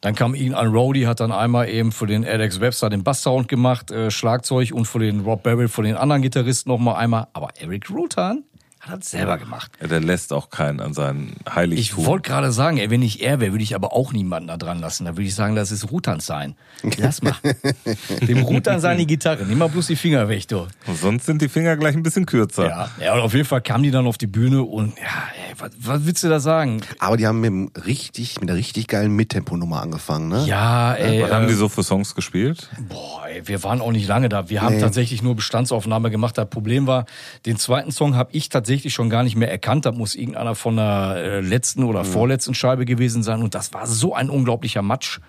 [0.00, 3.90] Dann kam irgendein Roadie, hat dann einmal eben für den Alex Webster den Basssound gemacht,
[3.90, 7.26] äh, Schlagzeug und für den Rob Barrett, für den anderen Gitarristen nochmal einmal.
[7.32, 8.44] Aber Eric Rutan
[8.88, 9.70] hat das selber gemacht.
[9.80, 12.06] Ja, der lässt auch keinen an seinen Ich Heiligtum.
[12.06, 14.80] wollte gerade sagen, ey, wenn ich er wäre, würde ich aber auch niemanden da dran
[14.80, 15.04] lassen.
[15.04, 16.54] Da würde ich sagen, das ist Rutan sein.
[16.98, 17.34] Lass mal.
[18.26, 19.44] Dem Rutan seine Gitarre.
[19.44, 20.66] Nimm mal bloß die Finger weg, du.
[21.00, 22.68] Sonst sind die Finger gleich ein bisschen kürzer.
[22.68, 25.04] Ja, ja, und auf jeden Fall kamen die dann auf die Bühne und ja,
[25.48, 26.80] ey, was, was willst du da sagen?
[26.98, 30.44] Aber die haben mit, richtig, mit einer richtig geilen Mittempo-Nummer angefangen, ne?
[30.46, 32.68] Ja, ey, Was haben äh, die so für Songs gespielt?
[32.88, 34.48] boah, ey, wir waren auch nicht lange da.
[34.48, 34.80] Wir haben Nee.
[34.80, 36.36] tatsächlich nur Bestandsaufnahme gemacht.
[36.38, 37.06] Das Problem war,
[37.46, 39.84] den zweiten Song habe ich tatsächlich schon gar nicht mehr erkannt.
[39.86, 43.42] Das muss irgendeiner von der äh, letzten oder vorletzten Scheibe gewesen sein.
[43.42, 45.20] Und das war so ein unglaublicher Matsch.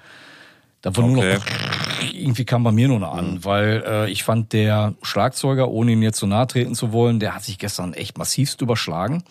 [0.82, 1.36] Da war nur Okay.
[1.36, 1.44] noch
[2.14, 6.02] irgendwie kam bei mir nur noch an, weil äh, ich fand der Schlagzeuger, ohne ihn
[6.02, 9.24] jetzt zu nahe treten zu wollen, der hat sich gestern echt massivst überschlagen.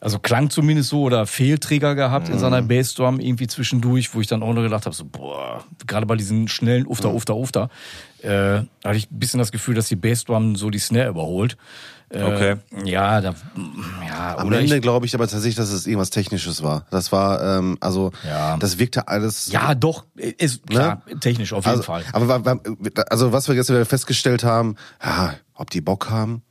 [0.00, 4.44] Also klang zumindest so oder Fehlträger gehabt in seiner Bassdrum irgendwie zwischendurch, wo ich dann
[4.44, 7.68] auch noch gedacht habe, so boah, gerade bei diesen schnellen Ufter, Ufter, Ufter,
[8.22, 11.56] äh, hatte ich ein bisschen das Gefühl, dass die Bassdrum so die Snare überholt.
[12.10, 12.56] Äh, Okay.
[12.84, 13.34] Ja, da,
[14.06, 16.86] ja, Am oder Ende glaube ich aber tatsächlich, dass es irgendwas Technisches war.
[16.90, 18.56] Das war, ähm, also, Ja.
[18.56, 19.50] das wirkte alles.
[19.52, 22.04] ja, doch, ist klar, technisch auf jeden also, Fall.
[22.12, 22.58] Aber
[23.10, 26.42] also was wir gestern wieder festgestellt haben, ja, ob die Bock haben,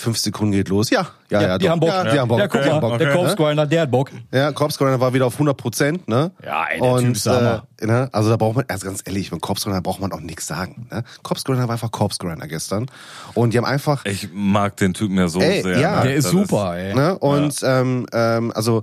[0.00, 0.90] fünf Sekunden geht los.
[0.90, 1.72] Ja, ja, ja, die doch.
[1.72, 1.88] haben Bock.
[1.88, 2.38] Ja, die haben Bock.
[2.38, 2.98] Ja, guck die mal, Bock.
[2.98, 3.16] der Okay.
[3.18, 4.10] Corpse Grinder, der hat Bock.
[4.32, 6.30] Ja, Corpse Grinder war wieder auf 100 Prozent, ne?
[6.44, 7.32] Ja, ey, der Und, Typ.
[7.80, 8.08] Äh, ne?
[8.12, 10.86] Also da braucht man, also ganz ehrlich, mit Corpse Grinder braucht man auch nichts sagen.
[10.90, 11.02] Ne?
[11.24, 12.86] Corpse Grinder war einfach Corpse Grinder gestern.
[13.34, 15.78] Und die haben einfach, Ich mag den Typen ja so Ey, sehr.
[15.80, 15.96] ja.
[15.96, 16.02] ne?
[16.04, 16.94] Der ist Das super, ey.
[16.94, 17.18] ne?
[17.18, 18.82] Und ähm, ähm, also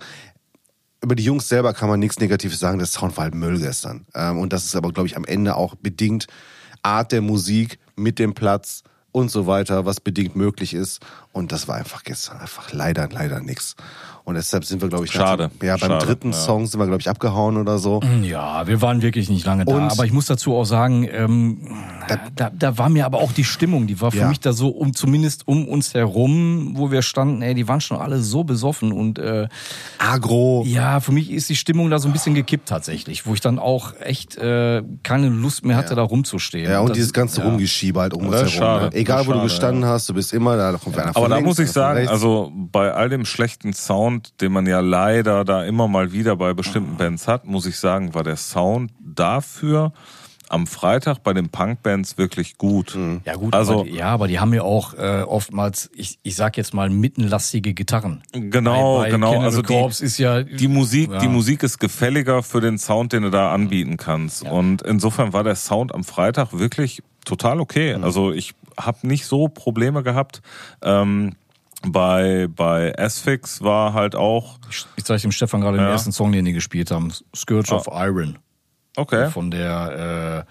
[1.02, 2.78] über die Jungs selber kann man nichts Negatives sagen.
[2.80, 4.06] Der Sound war halt Müll gestern.
[4.16, 6.28] Ähm, und das ist aber, glaube ich, am Ende auch bedingt
[6.84, 8.84] Art der Musik mit dem Platz
[9.16, 11.00] und so weiter, was bedingt möglich ist.
[11.32, 13.78] Und das war einfach gestern einfach leider, leider nix.
[14.26, 15.52] Und deshalb sind wir, glaube ich, Schade.
[15.60, 16.34] dem- ja, beim Schade, dritten ja.
[16.38, 18.02] Song sind wir, glaube ich, abgehauen oder so.
[18.24, 19.74] Ja, wir waren wirklich nicht lange da.
[19.76, 21.60] Und- aber ich muss dazu auch sagen, ähm,
[22.36, 24.28] da, da war mir aber auch die Stimmung, die war für Ja.
[24.28, 27.98] mich da so um zumindest um uns herum, wo wir standen, ey, die waren schon
[27.98, 29.48] alle so besoffen und äh,
[30.00, 30.64] Agro.
[30.66, 33.60] ja, für mich ist die Stimmung da so ein bisschen gekippt tatsächlich, wo ich dann
[33.60, 36.70] auch echt äh, keine Lust mehr hatte, da rumzustehen.
[36.70, 37.48] Ja, und das- dieses ganze ja.
[37.48, 38.80] Rumgeschiebe halt um uns Das ist herum.
[38.80, 38.86] schade.
[38.86, 38.96] Ne?
[38.96, 41.22] Egal, wo ist du schade, gestanden hast, du bist immer da, da kommt einer von
[41.24, 44.80] Aber da links, muss ich sagen, also bei all dem schlechten Sound, den man ja
[44.80, 48.92] leider da immer mal wieder bei bestimmten Bands hat, muss ich sagen, war der Sound
[49.00, 49.94] dafür
[50.48, 52.96] am Freitag bei den Punkbands wirklich gut.
[53.26, 56.36] Ja gut, Also- aber die, ja, aber die haben ja auch äh, oftmals, ich, ich
[56.36, 58.22] sag jetzt mal, mittenlastige Gitarren.
[58.32, 59.40] Genau, bei, bei genau.
[59.42, 59.74] Also die-
[60.06, 61.18] ist ja Die Musik, ja.
[61.18, 64.44] die Musik ist gefälliger für den Sound, den du da anbieten kannst.
[64.44, 67.96] Und insofern war der Sound am Freitag wirklich total okay.
[67.96, 70.44] Also ich habe nicht so Probleme gehabt.
[70.84, 71.34] Ähm,
[71.92, 74.58] bei bei Asphyx war halt auch
[74.96, 75.92] Ich zeige dem Stefan gerade den Ja.
[75.92, 77.12] ersten Song, den die gespielt haben.
[77.36, 77.76] Scourge Ah.
[77.78, 78.38] of Iron.
[78.98, 79.30] okay.
[79.32, 80.46] Von der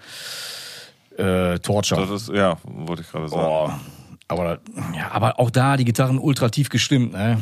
[1.17, 2.01] äh, äh, Torture.
[2.07, 3.41] Das ist ja, wollte ich gerade sagen.
[3.43, 3.71] Oh.
[4.27, 4.59] Aber,
[4.95, 7.39] ja, aber auch da die Gitarren ultra tief gestimmt, ne?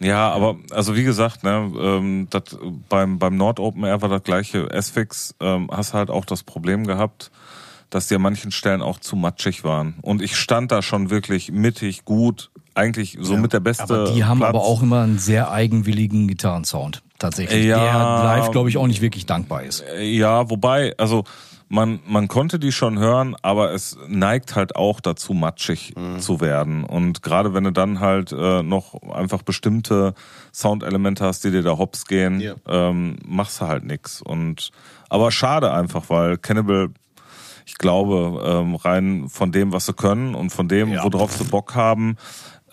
[0.00, 2.56] Ja, aber also wie gesagt, ne, ähm, das,
[2.88, 4.66] beim beim Nord Open Air war das gleiche.
[4.72, 7.30] Asphyx ähm, hast halt auch das Problem gehabt,
[7.90, 9.98] dass die an manchen Stellen auch zu matschig waren.
[10.00, 13.82] Und ich stand da schon wirklich mittig, gut, eigentlich so mit der beste.
[13.84, 14.48] Aber die haben Platz.
[14.50, 17.02] aber auch immer einen sehr eigenwilligen Gitarrensound.
[17.18, 17.64] Tatsächlich.
[17.66, 17.78] Ja.
[17.78, 19.84] Der live, glaube ich, auch nicht wirklich dankbar ist.
[20.00, 21.24] Ja, wobei, also
[21.68, 26.84] man, man konnte die schon hören, aber es neigt halt auch dazu, matschig zu werden.
[26.84, 30.14] Und gerade wenn du dann halt äh, noch einfach bestimmte
[30.52, 32.54] Soundelemente hast, die dir da hops gehen, Ja.
[32.68, 34.20] ähm, machst du halt nix.
[34.20, 34.70] Und
[35.08, 36.90] aber schade einfach, weil Cannibal,
[37.66, 41.74] ich glaube, ähm, rein von dem, was sie können und von dem, worauf sie Bock
[41.74, 42.16] haben,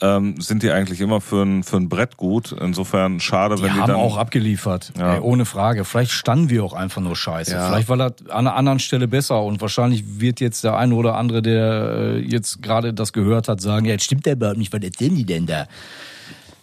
[0.02, 2.52] ähm, sind die eigentlich immer für ein, für ein Brett gut.
[2.60, 3.96] Insofern schade, Die wenn die haben dann.
[3.98, 5.14] auch abgeliefert, Ja.
[5.16, 5.86] ey, ohne Frage.
[5.86, 7.52] Vielleicht standen wir auch einfach nur scheiße.
[7.54, 7.68] Ja.
[7.70, 11.16] Vielleicht war das an einer anderen Stelle besser und wahrscheinlich wird jetzt der eine oder
[11.16, 14.74] andere, der äh, jetzt gerade das gehört hat, sagen, ja, jetzt stimmt der überhaupt nicht,
[14.74, 15.68] was erzählen die denn da?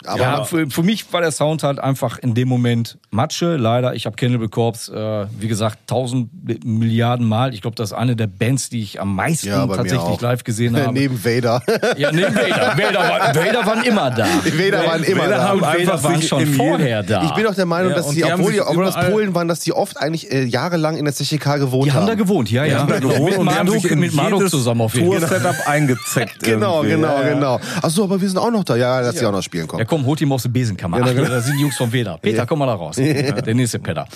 [0.09, 3.57] Aber ja, für, für mich war der Sound halt einfach in dem Moment Matsche.
[3.57, 6.31] Leider, ich habe Cannibal Corpse, äh, wie gesagt, tausend
[6.65, 7.55] Milliarden Mal.
[7.55, 10.77] Ich glaube, das ist eine der Bands, die ich am meisten ja, tatsächlich live gesehen
[10.81, 10.93] habe.
[10.93, 11.63] Neben Vader.
[11.97, 12.77] Ja, neben Vader.
[12.77, 14.27] Vader, war, Vader waren immer da.
[14.45, 15.49] Vader waren immer Vader da.
[15.49, 17.25] haben Und Vader waren schon vorher da.
[17.25, 18.97] Ich bin auch der Meinung, Ja, dass und die, die haben obwohl, die, obwohl das
[19.11, 22.07] Polen waren, dass die oft eigentlich äh, jahrelang in der CCK gewohnt die haben haben.
[22.07, 22.81] da gewohnt, ja, ja.
[22.81, 25.29] haben da gewohnt mit und haben Marduk, mit Marduk zusammen auf jeden Fall.
[25.29, 26.39] Tour-Setup eingezeckt.
[26.49, 27.61] Genau, genau, genau.
[27.83, 28.75] Ach so, aber wir sind auch noch da.
[28.77, 29.81] Ja, dass die auch noch spielen kommen.
[29.99, 30.99] Ja, komm, holt ihn mal aus der Besenkammer.
[31.03, 31.29] Ach, genau.
[31.29, 32.19] da sind die Jungs vom Vader.
[32.19, 32.97] Peter, komm mal da raus.
[32.97, 34.07] Der nächste Peter.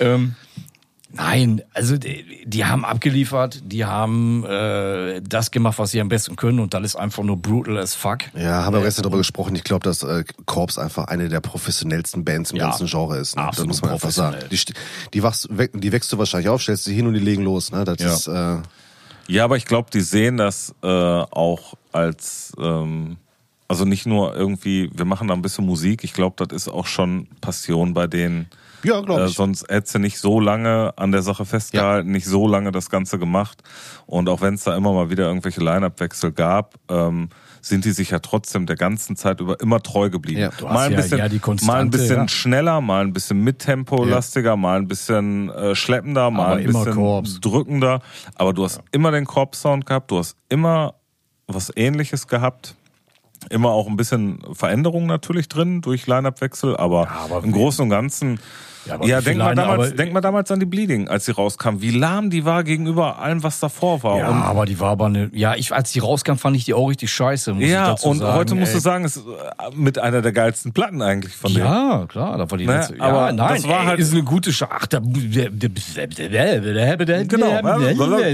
[0.00, 0.34] Ähm,
[1.14, 6.36] nein, also die, die haben abgeliefert, die haben äh, das gemacht, was sie am besten
[6.36, 8.18] können und das ist einfach nur brutal as fuck.
[8.34, 9.54] Ja, haben wir gestern darüber gesprochen.
[9.56, 13.36] Ich glaube, dass äh, Corps einfach eine der professionellsten Bands im Ja, ganzen Genre ist.
[13.36, 13.48] Ne?
[13.54, 14.36] Das muss man einfach sagen.
[14.50, 14.58] Die,
[15.14, 17.70] die, wachst, we- die wächst du wahrscheinlich auf, stellst sie hin und die legen los.
[17.72, 17.84] Ne?
[17.84, 18.14] Das Ja.
[18.14, 18.62] ist, äh,
[19.28, 23.18] Ja, aber ich glaube, die sehen das äh, auch als, ähm,
[23.68, 26.04] also nicht nur irgendwie, wir machen da ein bisschen Musik.
[26.04, 28.48] Ich glaube, das ist auch schon Passion bei denen.
[28.84, 29.34] Ja, glaub Äh, ich.
[29.34, 33.18] sonst hättest du nicht so lange an der Sache festgehalten, nicht so lange das Ganze
[33.18, 33.62] gemacht.
[34.06, 37.28] Und auch wenn es da immer mal wieder irgendwelche Line-Up-Wechsel gab, ähm,
[37.60, 40.40] sind die sich ja trotzdem der ganzen Zeit über immer treu geblieben.
[40.40, 40.48] Ja.
[40.48, 42.28] Du hast mal ein ja- bisschen, ja mal ein bisschen ja.
[42.28, 46.66] schneller, mal ein bisschen mit Tempo lastiger, mal ein bisschen äh, schleppender, mal Aber ein
[46.66, 47.38] bisschen Korps.
[47.40, 48.00] drückender.
[48.34, 50.94] Aber du hast immer den Korb-Sound gehabt, du hast immer
[51.46, 52.74] was ähnliches gehabt.
[53.50, 58.38] Immer auch ein bisschen Veränderung natürlich drin durch Line-Up-Wechsel, aber, aber im Großen und Ganzen.
[58.86, 61.32] Ja, Ja, aber denk, mal damals, aber- denk mal damals an die Bleeding, als sie
[61.32, 61.76] rauskam.
[61.80, 64.18] Wie lahm die war gegenüber allem, was davor war.
[64.18, 66.74] Ja, und aber die war aber eine, ja, ich, als die rauskam, fand ich die
[66.74, 68.34] auch richtig scheiße, ja, und sagen.
[68.34, 68.78] heute musst ey.
[68.78, 71.66] du sagen, es ist äh, mit einer der geilsten Platten eigentlich von denen.
[71.66, 73.00] Ja, klar, da war die Ne, letzte.
[73.00, 75.12] aber ja, nein, das war ey, halt- ist eine gute Sch Ach, da, Genau.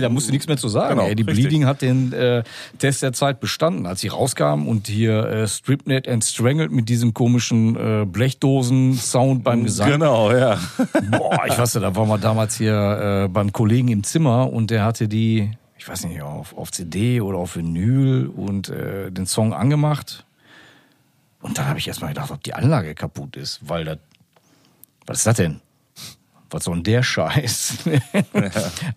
[0.00, 0.96] da musst du nichts mehr zu sagen.
[0.96, 1.44] Genau, ey, die richtig.
[1.44, 2.42] Bleeding hat den äh,
[2.78, 7.14] Test der Zeit bestanden, als sie rauskam und hier äh, Stripnet and Strangled mit diesem
[7.14, 9.90] komischen äh, Blechdosen-Sound beim Gesang.
[9.90, 10.37] Genau, ja.
[11.10, 14.70] Boah, ich weiß nicht, da waren wir damals hier äh, beim Kollegen im Zimmer und
[14.70, 19.26] der hatte die, ich weiß nicht, auf, auf CD oder auf Vinyl und äh, den
[19.26, 20.24] Song angemacht.
[21.40, 23.98] Und dann habe ich erstmal gedacht, ob die Anlage kaputt ist, weil das.
[25.06, 25.60] Was ist das denn?
[26.50, 27.78] Was soll denn der Scheiß?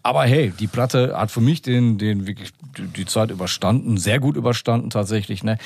[0.04, 4.20] Aber hey, die Platte hat für mich den, den wirklich die- die Zeit überstanden, sehr
[4.20, 5.44] gut überstanden tatsächlich.
[5.44, 5.58] Ne?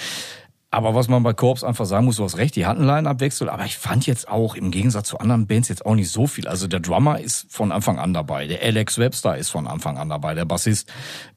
[0.75, 3.63] Aber was man bei Corps einfach sagen muss, du hast recht, die hatten Line-Up-Wechsel, aber
[3.65, 6.47] ich fand jetzt auch im Gegensatz zu anderen Bands jetzt auch nicht so viel.
[6.47, 10.09] Also der Drummer ist von Anfang an dabei, der Alex Webster ist von Anfang an
[10.09, 10.91] dabei, der Bassist,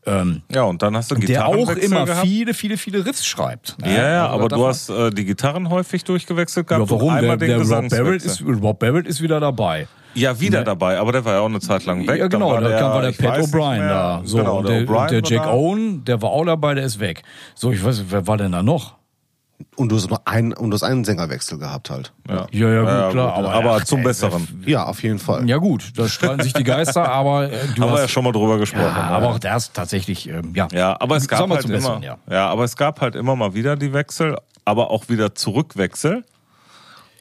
[0.07, 2.27] ähm, Ja, und dann hast du der auch immer gehabt.
[2.27, 3.79] viele, viele, viele Riffs schreibt.
[3.81, 3.95] ne?
[3.95, 6.85] Ja, ja, Also aber da du hast äh, die Gitarren häufig durchgewechselt gehabt.
[6.85, 7.21] ja, warum?
[7.21, 9.87] Der, den der Rob, Barrett ist, Rob Barrett ist wieder dabei.
[10.15, 12.09] Ja, wieder dabei, aber der war ja auch eine Zeit lang weg.
[12.19, 14.21] ja, Dann genau, da war der ich Pat weiß nicht O'Brien da.
[14.25, 15.47] So, genau, und der, der, der war Jack.
[15.47, 17.23] Owen, der war auch dabei, der ist weg.
[17.55, 18.98] So, ich weiß, wer war denn da noch?
[19.75, 22.13] Und du hast nur einen, und du hast einen Sängerwechsel gehabt halt.
[22.29, 24.63] Ja, Ja, ja, gut, klar, aber- aber ach, zum ey, Besseren.
[24.67, 25.49] Ja, auf jeden Fall.
[25.49, 28.25] Ja gut, da streiten sich die Geister, aber äh, du Haben wir hast, ja schon
[28.25, 28.85] mal drüber gesprochen.
[28.97, 30.69] ja, aber auch das tatsächlich, ähm, ja.
[30.73, 32.19] Ja, aber es gab wir halt immer, ja.
[32.31, 32.49] ja.
[32.49, 36.25] aber es gab halt immer mal wieder die Wechsel, aber auch wieder Zurückwechsel.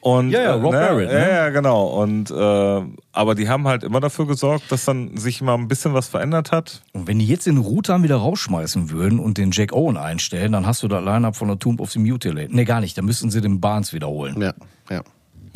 [0.00, 1.14] Und, Ja, ja, äh, Rob ne, Barrett, ne?
[1.20, 1.86] Ja, ja, genau.
[1.86, 2.82] Und äh,
[3.12, 6.52] aber die haben halt immer dafür gesorgt, dass dann sich mal ein bisschen was verändert
[6.52, 6.82] hat.
[6.92, 10.66] Und wenn die jetzt den Rutan wieder rausschmeißen würden und den Jack Owen einstellen, dann
[10.66, 12.52] hast du das Line-Up von der Tomb of the Mutilated.
[12.54, 14.40] Nee, gar nicht, dann müssten sie den Barnes wiederholen.
[14.40, 14.52] Ja,
[14.90, 15.02] ja.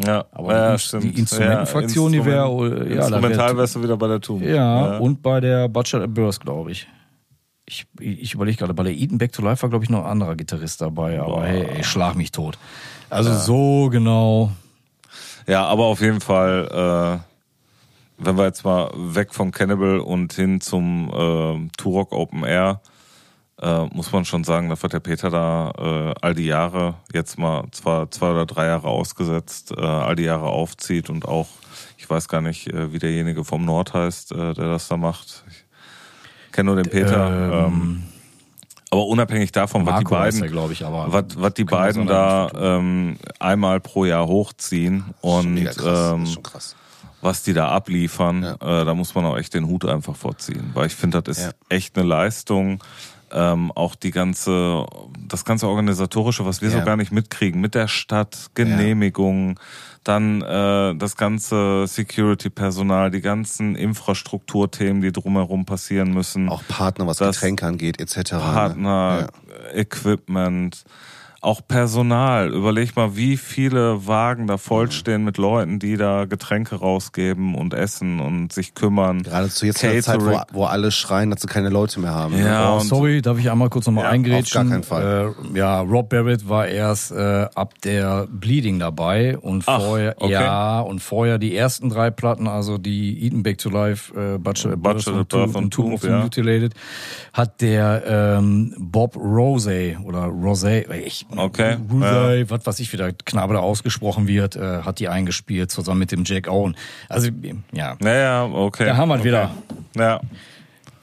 [0.05, 1.05] Ja, Aber ja, die, stimmt.
[1.05, 4.43] die Instrumentenfraktion, die wäre, Instrument- ja, da Instrumental wär, wärst du wieder bei der Tomb.
[4.43, 6.89] ja, und bei der Butcher at Burst, glaube ich.
[7.65, 10.11] Ich, ich überlege gerade, bei der Eaton Back to Life war, glaube ich, noch ein
[10.11, 12.59] anderer Gitarrist dabei, aber hey, ey, schlag mich tot.
[13.09, 14.51] Also so genau.
[15.47, 20.61] Ja, aber auf jeden Fall, äh, wenn wir jetzt mal weg von Cannibal und hin
[20.61, 22.81] zum äh, Turok Open Air,
[23.61, 27.65] äh, muss man schon sagen, dass der Peter da äh, all die Jahre, jetzt mal
[27.71, 31.49] zwar zwei oder drei Jahre ausgesetzt, äh, all die Jahre aufzieht und auch,
[31.97, 35.45] ich weiß gar nicht, äh, wie derjenige vom Nord heißt, äh, der das da macht.
[35.49, 35.62] Ich
[36.53, 37.67] kenne nur den Peter.
[37.67, 38.03] Ähm,
[38.91, 42.09] aber unabhängig davon, was die beiden, er, glaube ich, aber was, was die beiden so
[42.13, 46.13] da ähm, einmal pro Jahr hochziehen und krass.
[46.15, 46.27] ähm,
[47.23, 48.83] was die da abliefern, Ja.
[48.83, 51.45] äh, da muss man auch echt den Hut einfach vorziehen, weil ich finde, das ist
[51.45, 51.53] Ja.
[51.71, 52.83] echt eine Leistung.
[53.35, 54.85] Ähm, auch die ganze,
[55.27, 56.85] das ganze organisatorische, was wir so Ja.
[56.85, 59.59] gar nicht mitkriegen, mit der Stadt, Genehmigung,
[60.05, 66.49] dann äh, das ganze Security-Personal, die ganzen Infrastrukturthemen, die drumherum passieren müssen.
[66.49, 68.33] Auch Partner, was Das- Getränke angeht, etc.
[68.33, 68.39] ne?
[68.39, 69.29] Partner,
[69.73, 70.85] Equipment,
[71.43, 72.53] auch Personal.
[72.55, 78.21] Überleg mal, wie viele Wagen da vollstehen mit Leuten, die da Getränke rausgeben und essen
[78.21, 79.23] und sich kümmern.
[79.25, 82.37] Geradezu jetzt in der Zeit, wo, wo alle schreien, dass sie keine Leute mehr haben.
[82.37, 82.47] ne?
[82.47, 84.61] Ja, Oh, und- sorry, darf ich einmal kurz nochmal Ja, eingrätschen?
[84.63, 85.35] auf gar keinen Fall.
[85.55, 90.33] Äh, ja, Rob Barrett war erst äh, ab der Bleeding dabei und Ach, vorher, okay.
[90.33, 94.77] ja, und vorher die ersten drei Platten, also die Eaten Back to Life, äh, Butcher,
[94.77, 96.21] Butcher Birth und, Tomb, of ja.
[96.21, 96.75] Mutilated,
[97.33, 103.13] hat der ähm, Bob Rosé oder Rosé, ich, Okay, Rosé, was weiß ich, wie der
[103.13, 106.77] Knabe da ausgesprochen wird, äh, hat die eingespielt zusammen mit dem Jack Owen.
[107.09, 107.31] Also,
[107.73, 108.85] ja, Naja, okay.
[108.87, 109.25] da haben wir okay.
[109.25, 109.51] wieder.
[109.97, 110.21] Ja.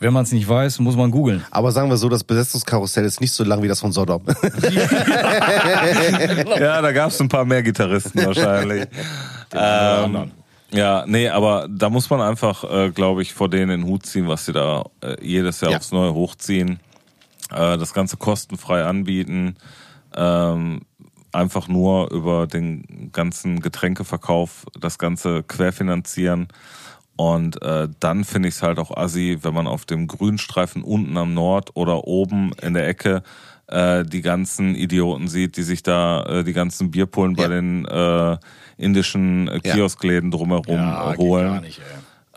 [0.01, 1.43] Wenn man es nicht weiß, muss man googeln.
[1.51, 4.21] Aber sagen wir so, das Besetzungskarussell ist nicht so lang wie das von Sodom.
[6.59, 8.87] ja, da gab es ein paar mehr Gitarristen wahrscheinlich.
[9.53, 10.31] ähm,
[10.71, 14.27] ja, nee, aber da muss man einfach, äh, glaube ich, vor denen den Hut ziehen,
[14.27, 15.77] was sie da äh, jedes Jahr Ja.
[15.77, 16.79] aufs Neue hochziehen.
[17.51, 19.55] Äh, das Ganze kostenfrei anbieten.
[20.19, 20.81] Ähm,
[21.31, 26.47] einfach nur über den ganzen Getränkeverkauf das Ganze querfinanzieren.
[27.15, 31.15] Und äh, dann finde ich es halt auch assi, wenn man auf dem Grünstreifen unten
[31.17, 33.23] am Nord oder oben in der Ecke
[33.67, 37.49] äh, die ganzen Idioten sieht, die sich da äh, die ganzen Bierpullen bei Ja.
[37.49, 38.37] den äh,
[38.77, 39.59] indischen äh.
[39.59, 41.47] Kioskläden drumherum Ja, äh, geht holen.
[41.53, 41.85] gar nicht, ey.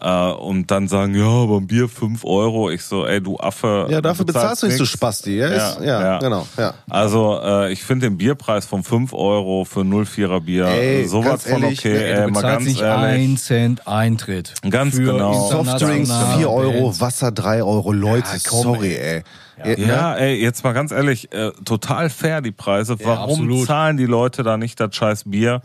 [0.05, 2.71] Äh, und dann sagen, ja, aber ein Bier 5 Euro.
[2.71, 3.87] Ich so, ey, du Affe.
[3.89, 4.85] ja, dafür bezahlst du nicht so.
[4.85, 5.37] Spasti.
[5.39, 6.45] Ja, ist, ja, genau.
[6.59, 6.75] Ja.
[6.91, 11.49] Also äh, ich finde den Bierpreis von 5 Euro für 04er Bier Ey, sowas ganz
[11.49, 11.97] von ehrlich, okay.
[11.97, 13.31] ey, Ey, mal ganz nicht ehrlich.
[13.31, 14.55] ein Cent Eintritt.
[14.69, 15.49] Ganz Für genau.
[15.49, 17.01] Softdrinks 4 Euro.
[17.01, 17.93] Wasser 3 Euro.
[17.93, 19.23] Leute, Ja, komm, sorry, ey.
[19.65, 22.97] Ja, Ja, ey, jetzt mal ganz ehrlich, äh, total fair die Preise.
[23.05, 23.67] Warum absolut.
[23.69, 25.63] zahlen die Leute da nicht das scheiß Bier?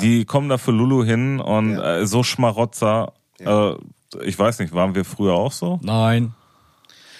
[0.00, 1.96] Die kommen da für Lulu hin und Ja.
[1.98, 3.12] äh, so Schmarotzer.
[3.40, 3.74] Äh,
[4.22, 5.80] ich weiß nicht, waren wir früher auch so?
[5.82, 6.34] Nein.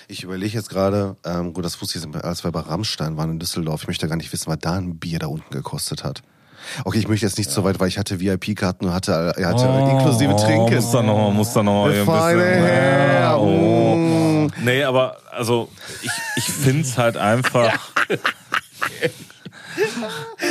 [0.07, 3.31] Ich überlege jetzt gerade, ähm, gut, das wusste ich, jetzt, als wir bei Rammstein waren
[3.31, 3.83] in Düsseldorf.
[3.83, 6.23] Ich möchte gar nicht wissen, was da ein Bier da unten gekostet hat.
[6.85, 9.91] Okay, ich möchte jetzt nicht so weit, weil ich hatte VIP-Karten und hatte, hatte Oh,
[9.91, 10.75] inklusive Trinken.
[10.75, 12.65] Muss da noch, muss da noch Der ein bisschen.
[12.65, 13.21] Herr.
[13.21, 13.97] Ja, oh.
[13.97, 14.53] Mm.
[14.63, 15.71] Nee, aber also
[16.03, 17.79] ich, ich find's halt einfach.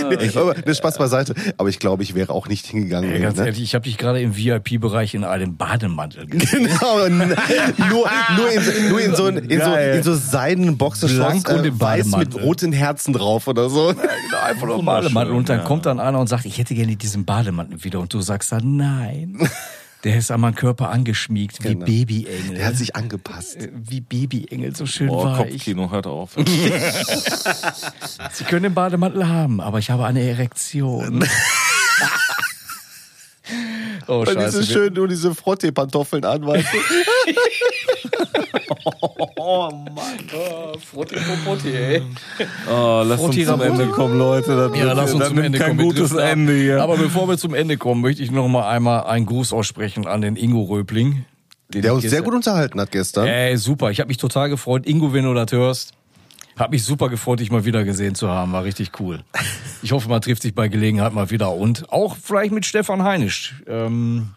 [0.09, 1.33] Nee, aber, nee, Spaß beiseite.
[1.57, 3.11] Aber ich glaube, ich wäre auch nicht hingegangen.
[3.11, 3.45] Ey, ganz ne?
[3.45, 6.67] ehrlich, ich habe dich gerade im VIP-Bereich in einem Bademantel gesehen.
[6.67, 7.27] Genau, nur,
[8.35, 12.13] nur, in, nur in so, in so, in so seidenen Boxershorts, äh, im weiß mit
[12.13, 12.41] Bademantel.
[12.41, 13.93] roten Herzen drauf oder so.
[14.43, 15.33] Einfach nur Bademantel.
[15.33, 15.63] Und dann ja.
[15.65, 17.99] kommt dann einer und sagt, ich hätte gerne diesen Bademantel wieder.
[17.99, 19.37] Und du sagst dann, nein.
[20.03, 21.85] Der ist an meinen Körper angeschmiegt, wie Genau.
[21.85, 22.55] Babyengel.
[22.55, 23.55] Der hat sich angepasst.
[23.57, 25.37] Äh, wie Babyengel, so schön Oh, weich.
[25.51, 26.31] Kopfkino, hört auf.
[28.33, 31.25] Sie können den Bademantel haben, aber ich habe eine Erektion.
[34.07, 34.63] oh, Und diese scheiße.
[34.65, 36.77] schön nur diese Frottee-Pantoffeln an, weißt du?
[40.91, 42.01] Frotti, Frotti, ey.
[42.69, 43.81] Oh, lass uns Frotti zum Rabotti.
[43.81, 44.55] Ende kommen, Leute.
[44.55, 45.89] Das, Ja, wird- lass uns das zum Ende kein kommen.
[45.89, 46.13] Gutes.
[46.13, 46.81] Ende hier.
[46.81, 50.21] Aber bevor wir zum Ende kommen, möchte ich noch mal einmal einen Gruß aussprechen an
[50.21, 51.25] den Ingo Röbling.
[51.73, 53.27] den Der uns sehr gut unterhalten hat gestern.
[53.27, 53.89] Ey, super.
[53.91, 54.85] Ich habe mich total gefreut.
[54.85, 55.93] Ingo, wenn du das hörst,
[56.57, 58.51] hab mich super gefreut, dich mal wieder gesehen zu haben.
[58.53, 59.23] War richtig cool.
[59.81, 61.51] Ich hoffe, man trifft sich bei Gelegenheit mal wieder.
[61.53, 64.29] Und auch vielleicht mit Stefan Heinisch, ähm,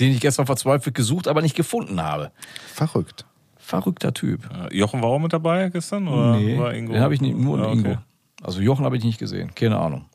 [0.00, 2.30] den ich gestern verzweifelt gesucht, aber nicht gefunden habe.
[2.74, 3.24] Verrückt.
[3.56, 4.48] Verrückter Typ.
[4.72, 6.08] Jochen war auch mit dabei gestern?
[6.08, 6.92] Oder war Ingo?
[6.92, 7.78] den habe ich nicht, nur Ja, okay.
[7.78, 7.96] Ingo.
[8.42, 9.54] Also Jochen habe ich nicht gesehen.
[9.54, 10.06] Keine Ahnung.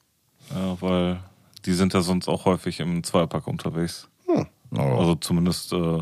[0.49, 1.19] Ja, weil
[1.65, 4.07] die sind ja sonst auch häufig im Zweierpack unterwegs.
[4.75, 5.99] Also zumindest äh,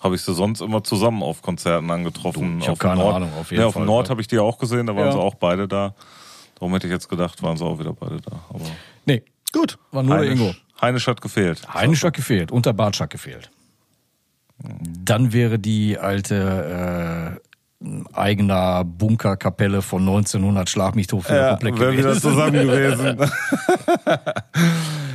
[0.00, 2.58] habe ich sie sonst immer zusammen auf Konzerten angetroffen.
[2.58, 4.06] Du, ich hab auf dem keine Nord, Ahnung, auf jeden ja, auf Fall, dem Nord
[4.08, 4.10] ja.
[4.10, 5.12] habe ich die auch gesehen, da waren Ja.
[5.12, 5.94] sie auch beide da.
[6.56, 8.32] Darum hätte ich jetzt gedacht, waren sie auch wieder beide da.
[8.50, 8.60] Aber
[9.06, 9.22] Nee,
[9.52, 9.78] Gut.
[9.90, 10.54] war nur der Ingo.
[10.82, 11.62] Heinisch, hat gefehlt.
[11.72, 13.50] Heinisch hat gefehlt und der Bartsch hat gefehlt.
[14.58, 17.38] Dann wäre die alte
[17.80, 22.20] äh, eigener Bunkerkapelle von 1900 Schlag mich tot wieder Ja, komplett wäre wieder gewesen.
[22.20, 23.30] zusammen gewesen.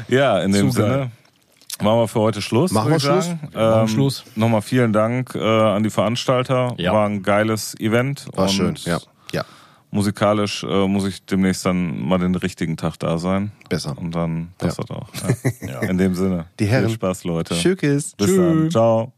[0.08, 0.72] ja, in dem geil.
[0.72, 1.12] Sinne.
[1.80, 2.72] Machen wir für heute Schluss.
[2.72, 3.28] Machen wir Schluss?
[3.54, 4.24] machen Ähm, Schluss.
[4.36, 6.74] Nochmal vielen Dank äh, an die Veranstalter.
[6.78, 6.92] Ja.
[6.92, 8.28] War ein geiles Event.
[8.34, 8.76] War und schön.
[8.86, 9.00] Ja.
[9.32, 9.46] Ja.
[9.90, 13.52] Musikalisch äh, muss ich demnächst dann mal den richtigen Tag da sein.
[13.70, 13.98] Besser.
[13.98, 14.84] Und dann passt Ja.
[14.88, 15.10] das auch.
[15.68, 15.80] Ja.
[15.82, 16.46] In dem Sinne.
[16.60, 16.86] Die Herren.
[16.88, 17.56] Viel Spaß, Leute.
[17.56, 18.14] Tschüss.
[18.16, 18.70] Bis dann.
[18.70, 19.14] Ciao.